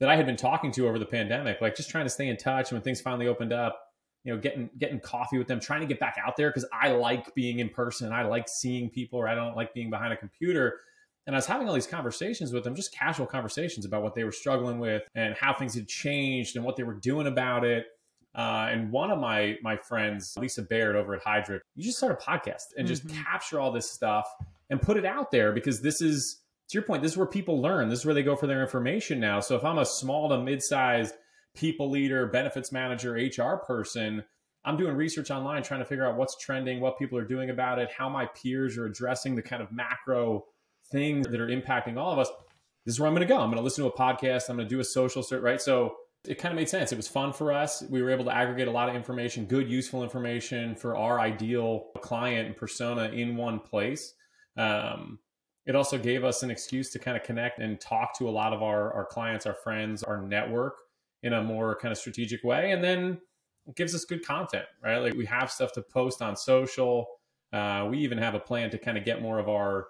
that 0.00 0.08
I 0.08 0.16
had 0.16 0.26
been 0.26 0.36
talking 0.36 0.72
to 0.72 0.88
over 0.88 0.98
the 0.98 1.06
pandemic, 1.06 1.60
like 1.60 1.74
just 1.74 1.90
trying 1.90 2.04
to 2.04 2.10
stay 2.10 2.28
in 2.28 2.36
touch. 2.36 2.70
And 2.70 2.76
when 2.76 2.82
things 2.82 3.00
finally 3.00 3.28
opened 3.28 3.52
up, 3.52 3.80
you 4.24 4.34
know, 4.34 4.40
getting 4.40 4.68
getting 4.76 5.00
coffee 5.00 5.38
with 5.38 5.46
them, 5.46 5.60
trying 5.60 5.80
to 5.80 5.86
get 5.86 6.00
back 6.00 6.16
out 6.24 6.36
there 6.36 6.50
because 6.50 6.66
I 6.72 6.90
like 6.90 7.34
being 7.34 7.60
in 7.60 7.68
person. 7.68 8.12
I 8.12 8.24
like 8.24 8.48
seeing 8.48 8.90
people, 8.90 9.18
or 9.18 9.28
I 9.28 9.34
don't 9.34 9.56
like 9.56 9.72
being 9.72 9.88
behind 9.88 10.12
a 10.12 10.16
computer. 10.16 10.80
And 11.26 11.34
I 11.34 11.38
was 11.38 11.46
having 11.46 11.68
all 11.68 11.74
these 11.74 11.86
conversations 11.86 12.52
with 12.52 12.62
them, 12.62 12.74
just 12.76 12.92
casual 12.92 13.26
conversations 13.26 13.84
about 13.84 14.02
what 14.02 14.14
they 14.14 14.24
were 14.24 14.32
struggling 14.32 14.78
with 14.78 15.02
and 15.14 15.34
how 15.34 15.52
things 15.52 15.74
had 15.74 15.88
changed 15.88 16.56
and 16.56 16.64
what 16.64 16.76
they 16.76 16.84
were 16.84 16.94
doing 16.94 17.26
about 17.26 17.64
it. 17.64 17.86
Uh, 18.34 18.68
and 18.70 18.90
one 18.90 19.10
of 19.10 19.18
my 19.18 19.56
my 19.62 19.76
friends, 19.76 20.34
Lisa 20.36 20.62
Baird 20.62 20.96
over 20.96 21.14
at 21.14 21.22
Hydra, 21.22 21.60
you 21.74 21.84
just 21.84 21.96
start 21.96 22.20
a 22.20 22.30
podcast 22.30 22.74
and 22.76 22.86
just 22.86 23.06
mm-hmm. 23.06 23.22
capture 23.22 23.60
all 23.60 23.72
this 23.72 23.90
stuff 23.90 24.28
and 24.70 24.80
put 24.80 24.96
it 24.96 25.04
out 25.04 25.30
there 25.30 25.52
because 25.52 25.80
this 25.80 26.00
is 26.00 26.42
to 26.68 26.74
your 26.74 26.82
point, 26.82 27.02
this 27.02 27.12
is 27.12 27.18
where 27.18 27.26
people 27.26 27.62
learn. 27.62 27.88
This 27.88 28.00
is 28.00 28.06
where 28.06 28.14
they 28.14 28.24
go 28.24 28.34
for 28.34 28.48
their 28.48 28.60
information 28.60 29.20
now. 29.20 29.40
So 29.40 29.54
if 29.54 29.64
I'm 29.64 29.78
a 29.78 29.86
small 29.86 30.28
to 30.30 30.38
mid-sized 30.38 31.14
people 31.54 31.90
leader, 31.90 32.26
benefits 32.26 32.72
manager, 32.72 33.12
HR 33.12 33.56
person, 33.64 34.24
I'm 34.64 34.76
doing 34.76 34.96
research 34.96 35.30
online 35.30 35.62
trying 35.62 35.80
to 35.80 35.86
figure 35.86 36.04
out 36.04 36.16
what's 36.16 36.36
trending, 36.38 36.80
what 36.80 36.98
people 36.98 37.16
are 37.18 37.24
doing 37.24 37.50
about 37.50 37.78
it, 37.78 37.90
how 37.96 38.08
my 38.08 38.26
peers 38.26 38.76
are 38.76 38.86
addressing 38.86 39.36
the 39.36 39.42
kind 39.42 39.62
of 39.62 39.70
macro 39.70 40.44
things 40.90 41.26
that 41.28 41.40
are 41.40 41.46
impacting 41.46 41.96
all 41.96 42.12
of 42.12 42.18
us, 42.18 42.28
this 42.84 42.94
is 42.94 43.00
where 43.00 43.08
I'm 43.08 43.14
going 43.14 43.26
to 43.26 43.32
go. 43.32 43.38
I'm 43.38 43.48
going 43.48 43.58
to 43.58 43.62
listen 43.62 43.84
to 43.84 43.90
a 43.90 43.96
podcast. 43.96 44.48
I'm 44.48 44.56
going 44.56 44.68
to 44.68 44.74
do 44.74 44.80
a 44.80 44.84
social 44.84 45.22
search, 45.22 45.42
right? 45.42 45.60
So 45.60 45.96
it 46.26 46.38
kind 46.38 46.52
of 46.52 46.56
made 46.56 46.68
sense. 46.68 46.90
It 46.90 46.96
was 46.96 47.06
fun 47.06 47.32
for 47.32 47.52
us. 47.52 47.84
We 47.88 48.02
were 48.02 48.10
able 48.10 48.24
to 48.24 48.34
aggregate 48.34 48.66
a 48.66 48.72
lot 48.72 48.88
of 48.88 48.96
information, 48.96 49.46
good, 49.46 49.70
useful 49.70 50.02
information 50.02 50.74
for 50.74 50.96
our 50.96 51.20
ideal 51.20 51.90
client 52.00 52.48
and 52.48 52.56
persona 52.56 53.04
in 53.10 53.36
one 53.36 53.60
place. 53.60 54.14
Um, 54.56 55.18
it 55.66 55.74
also 55.74 55.98
gave 55.98 56.24
us 56.24 56.42
an 56.42 56.50
excuse 56.50 56.90
to 56.90 56.98
kind 56.98 57.16
of 57.16 57.24
connect 57.24 57.58
and 57.58 57.80
talk 57.80 58.16
to 58.18 58.28
a 58.28 58.30
lot 58.30 58.52
of 58.52 58.62
our, 58.62 58.92
our 58.92 59.04
clients, 59.04 59.46
our 59.46 59.54
friends, 59.54 60.02
our 60.02 60.22
network 60.22 60.76
in 61.22 61.32
a 61.32 61.42
more 61.42 61.76
kind 61.76 61.90
of 61.90 61.98
strategic 61.98 62.44
way. 62.44 62.70
And 62.70 62.82
then 62.82 63.18
it 63.66 63.74
gives 63.74 63.94
us 63.94 64.04
good 64.04 64.24
content, 64.24 64.64
right? 64.82 64.98
Like 64.98 65.14
we 65.14 65.26
have 65.26 65.50
stuff 65.50 65.72
to 65.72 65.82
post 65.82 66.22
on 66.22 66.36
social. 66.36 67.08
Uh, 67.52 67.86
we 67.90 67.98
even 67.98 68.18
have 68.18 68.34
a 68.34 68.40
plan 68.40 68.70
to 68.70 68.78
kind 68.78 68.96
of 68.96 69.04
get 69.04 69.20
more 69.20 69.38
of 69.38 69.48
our 69.48 69.88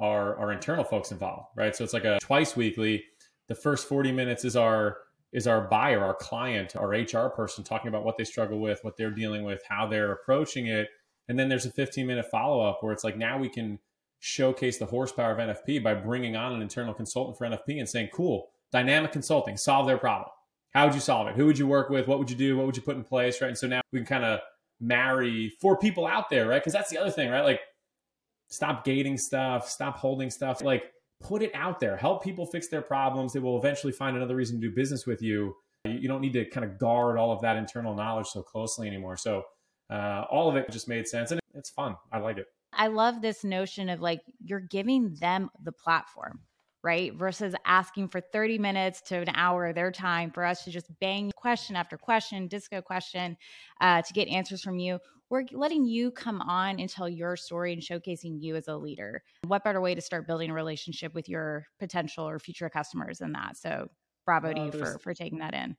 our 0.00 0.36
our 0.38 0.52
internal 0.52 0.84
folks 0.84 1.10
involved, 1.10 1.48
right? 1.56 1.74
So 1.74 1.82
it's 1.84 1.92
like 1.92 2.04
a 2.04 2.18
twice 2.20 2.56
weekly. 2.56 3.04
The 3.48 3.54
first 3.54 3.88
40 3.88 4.12
minutes 4.12 4.44
is 4.44 4.54
our 4.54 4.98
is 5.32 5.46
our 5.46 5.62
buyer, 5.68 6.04
our 6.04 6.14
client, 6.14 6.76
our 6.76 6.88
HR 6.88 7.30
person 7.30 7.64
talking 7.64 7.88
about 7.88 8.04
what 8.04 8.16
they 8.16 8.24
struggle 8.24 8.60
with, 8.60 8.80
what 8.82 8.96
they're 8.96 9.10
dealing 9.10 9.44
with, 9.44 9.60
how 9.68 9.86
they're 9.86 10.12
approaching 10.12 10.66
it. 10.66 10.88
And 11.28 11.38
then 11.38 11.48
there's 11.48 11.66
a 11.66 11.70
15 11.70 12.06
minute 12.06 12.26
follow 12.30 12.60
up 12.60 12.78
where 12.80 12.92
it's 12.92 13.04
like 13.04 13.16
now 13.16 13.38
we 13.38 13.48
can 13.48 13.78
showcase 14.20 14.78
the 14.78 14.86
horsepower 14.86 15.32
of 15.32 15.38
NFP 15.38 15.82
by 15.82 15.94
bringing 15.94 16.36
on 16.36 16.52
an 16.52 16.62
internal 16.62 16.94
consultant 16.94 17.36
for 17.36 17.46
NFP 17.46 17.78
and 17.78 17.88
saying, 17.88 18.10
cool, 18.12 18.50
dynamic 18.70 19.12
consulting, 19.12 19.56
solve 19.56 19.86
their 19.86 19.98
problem. 19.98 20.28
How 20.72 20.86
would 20.86 20.94
you 20.94 21.00
solve 21.00 21.26
it? 21.26 21.34
Who 21.34 21.46
would 21.46 21.58
you 21.58 21.66
work 21.66 21.90
with? 21.90 22.06
What 22.06 22.18
would 22.18 22.30
you 22.30 22.36
do? 22.36 22.56
What 22.56 22.66
would 22.66 22.76
you 22.76 22.82
put 22.82 22.96
in 22.96 23.02
place? 23.02 23.40
Right. 23.40 23.48
And 23.48 23.58
so 23.58 23.66
now 23.66 23.80
we 23.92 23.98
can 23.98 24.06
kind 24.06 24.24
of 24.24 24.40
marry 24.80 25.52
four 25.60 25.76
people 25.76 26.06
out 26.06 26.30
there, 26.30 26.46
right? 26.46 26.60
Because 26.60 26.72
that's 26.72 26.90
the 26.90 26.98
other 26.98 27.10
thing, 27.10 27.30
right? 27.30 27.42
Like 27.42 27.60
stop 28.50 28.84
gating 28.84 29.16
stuff, 29.18 29.68
stop 29.68 29.96
holding 29.96 30.30
stuff. 30.30 30.62
Like 30.62 30.92
put 31.20 31.42
it 31.42 31.50
out 31.54 31.80
there, 31.80 31.96
help 31.96 32.22
people 32.22 32.46
fix 32.46 32.68
their 32.68 32.82
problems. 32.82 33.32
They 33.32 33.40
will 33.40 33.58
eventually 33.58 33.92
find 33.92 34.16
another 34.16 34.36
reason 34.36 34.60
to 34.60 34.68
do 34.68 34.74
business 34.74 35.06
with 35.06 35.22
you. 35.22 35.56
You 35.84 36.08
don't 36.08 36.20
need 36.20 36.34
to 36.34 36.44
kind 36.44 36.64
of 36.64 36.78
guard 36.78 37.16
all 37.16 37.32
of 37.32 37.40
that 37.40 37.56
internal 37.56 37.94
knowledge 37.94 38.26
so 38.26 38.42
closely 38.42 38.86
anymore. 38.86 39.16
So 39.16 39.44
uh, 39.88 40.24
all 40.30 40.48
of 40.48 40.56
it 40.56 40.70
just 40.70 40.88
made 40.88 41.08
sense 41.08 41.30
and 41.30 41.40
it's 41.54 41.70
fun. 41.70 41.96
I 42.12 42.18
like 42.18 42.36
it. 42.36 42.46
I 42.72 42.86
love 42.86 43.20
this 43.20 43.44
notion 43.44 43.88
of 43.88 44.00
like 44.00 44.20
you're 44.44 44.60
giving 44.60 45.14
them 45.14 45.50
the 45.62 45.72
platform 45.72 46.40
right? 46.82 47.14
Versus 47.14 47.54
asking 47.64 48.08
for 48.08 48.20
30 48.20 48.58
minutes 48.58 49.00
to 49.02 49.16
an 49.16 49.30
hour 49.34 49.66
of 49.66 49.74
their 49.74 49.92
time 49.92 50.30
for 50.30 50.44
us 50.44 50.64
to 50.64 50.70
just 50.70 50.86
bang 51.00 51.30
question 51.36 51.76
after 51.76 51.98
question, 51.98 52.48
disco 52.48 52.80
question 52.80 53.36
uh, 53.80 54.02
to 54.02 54.12
get 54.12 54.28
answers 54.28 54.62
from 54.62 54.78
you. 54.78 54.98
We're 55.28 55.44
letting 55.52 55.84
you 55.84 56.10
come 56.10 56.40
on 56.40 56.80
and 56.80 56.88
tell 56.88 57.08
your 57.08 57.36
story 57.36 57.72
and 57.72 57.82
showcasing 57.82 58.40
you 58.40 58.56
as 58.56 58.66
a 58.66 58.76
leader. 58.76 59.22
What 59.46 59.62
better 59.62 59.80
way 59.80 59.94
to 59.94 60.00
start 60.00 60.26
building 60.26 60.50
a 60.50 60.54
relationship 60.54 61.14
with 61.14 61.28
your 61.28 61.66
potential 61.78 62.28
or 62.28 62.38
future 62.38 62.68
customers 62.68 63.18
than 63.18 63.32
that? 63.32 63.56
So, 63.56 63.88
bravo 64.24 64.52
to 64.52 64.60
you 64.60 64.72
for, 64.72 64.98
for 64.98 65.14
taking 65.14 65.38
that 65.38 65.54
in. 65.54 65.76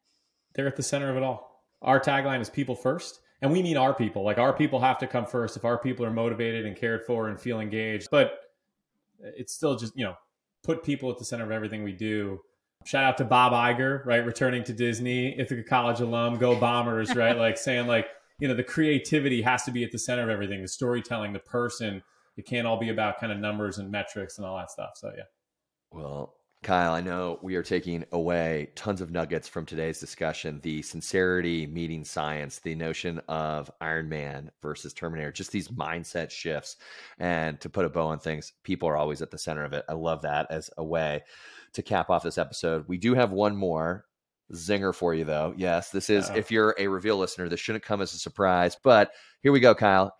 They're 0.53 0.67
at 0.67 0.77
the 0.77 0.83
center 0.83 1.09
of 1.09 1.17
it 1.17 1.23
all. 1.23 1.65
Our 1.81 1.99
tagline 1.99 2.41
is 2.41 2.49
people 2.49 2.75
first. 2.75 3.19
And 3.41 3.51
we 3.51 3.63
mean 3.63 3.77
our 3.77 3.93
people. 3.93 4.23
Like 4.23 4.37
our 4.37 4.53
people 4.53 4.79
have 4.79 4.99
to 4.99 5.07
come 5.07 5.25
first 5.25 5.57
if 5.57 5.65
our 5.65 5.77
people 5.77 6.05
are 6.05 6.11
motivated 6.11 6.65
and 6.65 6.75
cared 6.75 7.03
for 7.05 7.27
and 7.27 7.39
feel 7.39 7.59
engaged. 7.59 8.09
But 8.11 8.33
it's 9.19 9.53
still 9.53 9.75
just, 9.75 9.93
you 9.95 10.05
know, 10.05 10.15
put 10.63 10.83
people 10.83 11.09
at 11.09 11.17
the 11.17 11.25
center 11.25 11.43
of 11.43 11.51
everything 11.51 11.83
we 11.83 11.93
do. 11.93 12.39
Shout 12.85 13.03
out 13.03 13.17
to 13.17 13.25
Bob 13.25 13.53
Iger, 13.53 14.05
right? 14.05 14.25
Returning 14.25 14.63
to 14.65 14.73
Disney, 14.73 15.39
Ithaca 15.39 15.63
College 15.63 16.01
alum, 16.01 16.37
go 16.37 16.55
Bombers, 16.55 17.15
right? 17.15 17.37
like 17.37 17.57
saying 17.57 17.87
like, 17.87 18.07
you 18.39 18.47
know, 18.47 18.55
the 18.55 18.63
creativity 18.63 19.41
has 19.43 19.63
to 19.63 19.71
be 19.71 19.83
at 19.83 19.91
the 19.91 19.99
center 19.99 20.23
of 20.23 20.29
everything, 20.29 20.61
the 20.61 20.67
storytelling, 20.67 21.33
the 21.33 21.39
person. 21.39 22.01
It 22.37 22.45
can't 22.47 22.65
all 22.65 22.79
be 22.79 22.89
about 22.89 23.19
kind 23.19 23.31
of 23.31 23.37
numbers 23.37 23.77
and 23.77 23.91
metrics 23.91 24.37
and 24.37 24.47
all 24.47 24.57
that 24.57 24.71
stuff. 24.71 24.91
So 24.95 25.11
yeah. 25.15 25.23
Well, 25.91 26.33
Kyle, 26.63 26.93
I 26.93 27.01
know 27.01 27.39
we 27.41 27.55
are 27.55 27.63
taking 27.63 28.05
away 28.11 28.69
tons 28.75 29.01
of 29.01 29.09
nuggets 29.09 29.47
from 29.47 29.65
today's 29.65 29.99
discussion. 29.99 30.59
The 30.61 30.83
sincerity 30.83 31.65
meeting 31.65 32.03
science, 32.03 32.59
the 32.59 32.75
notion 32.75 33.19
of 33.27 33.71
Iron 33.81 34.07
Man 34.07 34.51
versus 34.61 34.93
Terminator, 34.93 35.31
just 35.31 35.51
these 35.51 35.69
mindset 35.69 36.29
shifts. 36.29 36.77
And 37.17 37.59
to 37.61 37.69
put 37.69 37.85
a 37.85 37.89
bow 37.89 38.05
on 38.05 38.19
things, 38.19 38.53
people 38.61 38.87
are 38.87 38.95
always 38.95 39.23
at 39.23 39.31
the 39.31 39.39
center 39.39 39.63
of 39.63 39.73
it. 39.73 39.85
I 39.89 39.93
love 39.93 40.21
that 40.21 40.51
as 40.51 40.69
a 40.77 40.83
way 40.83 41.23
to 41.73 41.81
cap 41.81 42.11
off 42.11 42.21
this 42.21 42.37
episode. 42.37 42.85
We 42.87 42.99
do 42.99 43.15
have 43.15 43.31
one 43.31 43.55
more 43.55 44.05
zinger 44.53 44.93
for 44.93 45.15
you, 45.15 45.23
though. 45.23 45.55
Yes, 45.57 45.89
this 45.89 46.11
is, 46.11 46.29
if 46.29 46.51
you're 46.51 46.75
a 46.77 46.85
reveal 46.85 47.17
listener, 47.17 47.49
this 47.49 47.59
shouldn't 47.59 47.83
come 47.83 48.01
as 48.03 48.13
a 48.13 48.19
surprise. 48.19 48.77
But 48.83 49.13
here 49.41 49.51
we 49.51 49.61
go, 49.61 49.73
Kyle. 49.73 50.13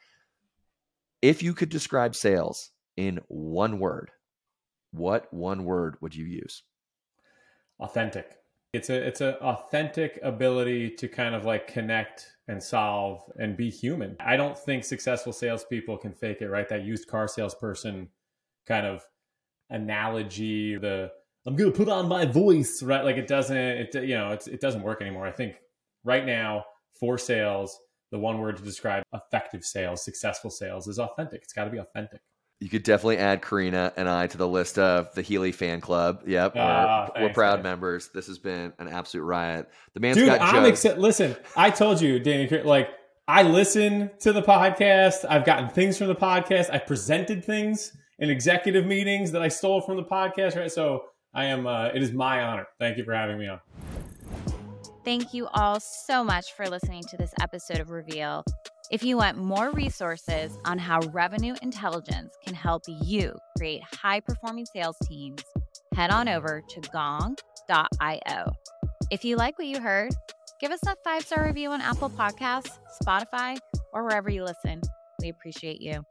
If 1.22 1.44
you 1.44 1.54
could 1.54 1.70
describe 1.70 2.16
sales 2.16 2.72
in 2.98 3.20
one 3.28 3.78
word, 3.78 4.10
what 4.92 5.34
one 5.34 5.66
word 5.66 5.96
would 6.02 6.16
you 6.16 6.26
use? 6.26 6.64
Authentic. 7.80 8.38
It's 8.74 8.90
a 8.90 8.96
it's 8.96 9.20
an 9.20 9.34
authentic 9.36 10.20
ability 10.24 10.92
to 10.92 11.08
kind 11.10 11.36
of 11.36 11.44
like 11.44 11.68
connect 11.68 12.28
and 12.48 12.64
solve 12.64 13.22
and 13.38 13.58
be 13.58 13.70
human. 13.70 14.16
I 14.20 14.38
don't 14.38 14.58
think 14.58 14.86
successful 14.86 15.34
salespeople 15.34 15.98
can 15.98 16.14
fake 16.14 16.42
it, 16.42 16.50
right? 16.50 16.70
That 16.70 16.86
used 16.86 17.08
car 17.08 17.28
salesperson 17.28 18.08
kind 18.66 18.86
of 18.86 19.06
analogy, 19.70 20.78
the 20.78 21.12
I'm 21.46 21.56
gonna 21.56 21.72
put 21.72 21.90
on 21.90 22.08
my 22.08 22.26
voice, 22.26 22.84
right? 22.84 23.04
Like 23.04 23.18
it 23.18 23.28
doesn't, 23.28 23.58
it 23.58 23.96
you 23.96 24.16
know, 24.16 24.32
it's, 24.32 24.48
it 24.48 24.62
doesn't 24.62 24.84
work 24.84 25.02
anymore. 25.02 25.26
I 25.26 25.32
think 25.32 25.56
right 26.04 26.26
now 26.26 26.66
for 26.94 27.18
sales, 27.18 27.80
the 28.12 28.20
one 28.20 28.40
word 28.40 28.58
to 28.58 28.64
describe 28.64 29.04
effective 29.14 29.66
sales, 29.66 30.04
successful 30.04 30.52
sales 30.52 30.88
is 30.88 31.00
authentic. 31.00 31.42
It's 31.42 31.54
got 31.54 31.66
to 31.66 31.72
be 31.72 31.80
authentic. 31.80 32.22
You 32.62 32.70
could 32.70 32.84
definitely 32.84 33.18
add 33.18 33.42
Karina 33.42 33.92
and 33.98 34.08
I 34.08 34.28
to 34.28 34.38
the 34.38 34.48
list 34.48 34.78
of 34.78 35.14
the 35.16 35.24
Healy 35.24 35.52
fan 35.52 35.82
club. 35.82 36.22
Yep, 36.28 36.54
we're, 36.56 36.62
Ah, 36.62 37.10
we're 37.20 37.34
proud 37.34 37.56
man. 37.58 37.64
members. 37.64 38.10
This 38.14 38.28
has 38.28 38.38
been 38.38 38.72
an 38.78 38.88
absolute 38.88 39.24
riot. 39.24 39.68
The 39.96 40.00
man's 40.00 40.18
Dude, 40.18 40.28
got 40.28 40.42
I'm 40.42 40.64
jokes. 40.64 40.70
excited. 40.86 41.00
Listen, 41.02 41.36
I 41.58 41.72
told 41.72 42.00
you, 42.00 42.20
Danny, 42.20 42.48
like 42.62 42.90
I 43.28 43.42
listen 43.44 44.12
to 44.20 44.32
the 44.32 44.44
podcast. 44.44 45.26
I've 45.28 45.44
gotten 45.44 45.70
things 45.70 45.98
from 45.98 46.06
the 46.08 46.16
podcast. 46.16 46.72
I 46.72 46.78
presented 46.78 47.44
things 47.44 47.98
in 48.20 48.30
executive 48.30 48.86
meetings 48.86 49.32
that 49.32 49.42
I 49.42 49.48
stole 49.48 49.82
from 49.82 49.98
the 49.98 50.04
podcast. 50.04 50.56
Right, 50.56 50.72
so 50.72 51.06
I 51.34 51.46
am. 51.46 51.66
Uh, 51.66 51.86
it 51.88 52.04
is 52.04 52.12
my 52.12 52.44
honor. 52.44 52.68
Thank 52.80 52.98
you 53.00 53.04
for 53.04 53.14
having 53.16 53.40
me 53.40 53.48
on. 53.48 53.60
Thank 55.04 55.34
you 55.34 55.48
all 55.48 55.80
so 55.80 56.24
much 56.24 56.54
for 56.56 56.68
listening 56.70 57.02
to 57.10 57.18
this 57.18 57.34
episode 57.42 57.80
of 57.80 57.90
Reveal. 57.90 58.46
If 58.92 59.04
you 59.04 59.16
want 59.16 59.38
more 59.38 59.72
resources 59.72 60.52
on 60.66 60.78
how 60.78 61.00
revenue 61.14 61.56
intelligence 61.62 62.36
can 62.46 62.54
help 62.54 62.84
you 62.88 63.34
create 63.58 63.82
high 63.84 64.20
performing 64.20 64.66
sales 64.66 64.98
teams, 65.08 65.42
head 65.96 66.12
on 66.12 66.28
over 66.28 66.62
to 66.68 66.82
gong.io. 66.92 68.52
If 69.10 69.24
you 69.24 69.38
like 69.38 69.58
what 69.58 69.68
you 69.68 69.80
heard, 69.80 70.14
give 70.60 70.72
us 70.72 70.82
a 70.86 70.98
five 71.06 71.24
star 71.24 71.46
review 71.46 71.70
on 71.72 71.80
Apple 71.80 72.10
Podcasts, 72.10 72.80
Spotify, 73.02 73.58
or 73.94 74.04
wherever 74.04 74.30
you 74.30 74.44
listen. 74.44 74.82
We 75.22 75.30
appreciate 75.30 75.82
you. 75.82 76.04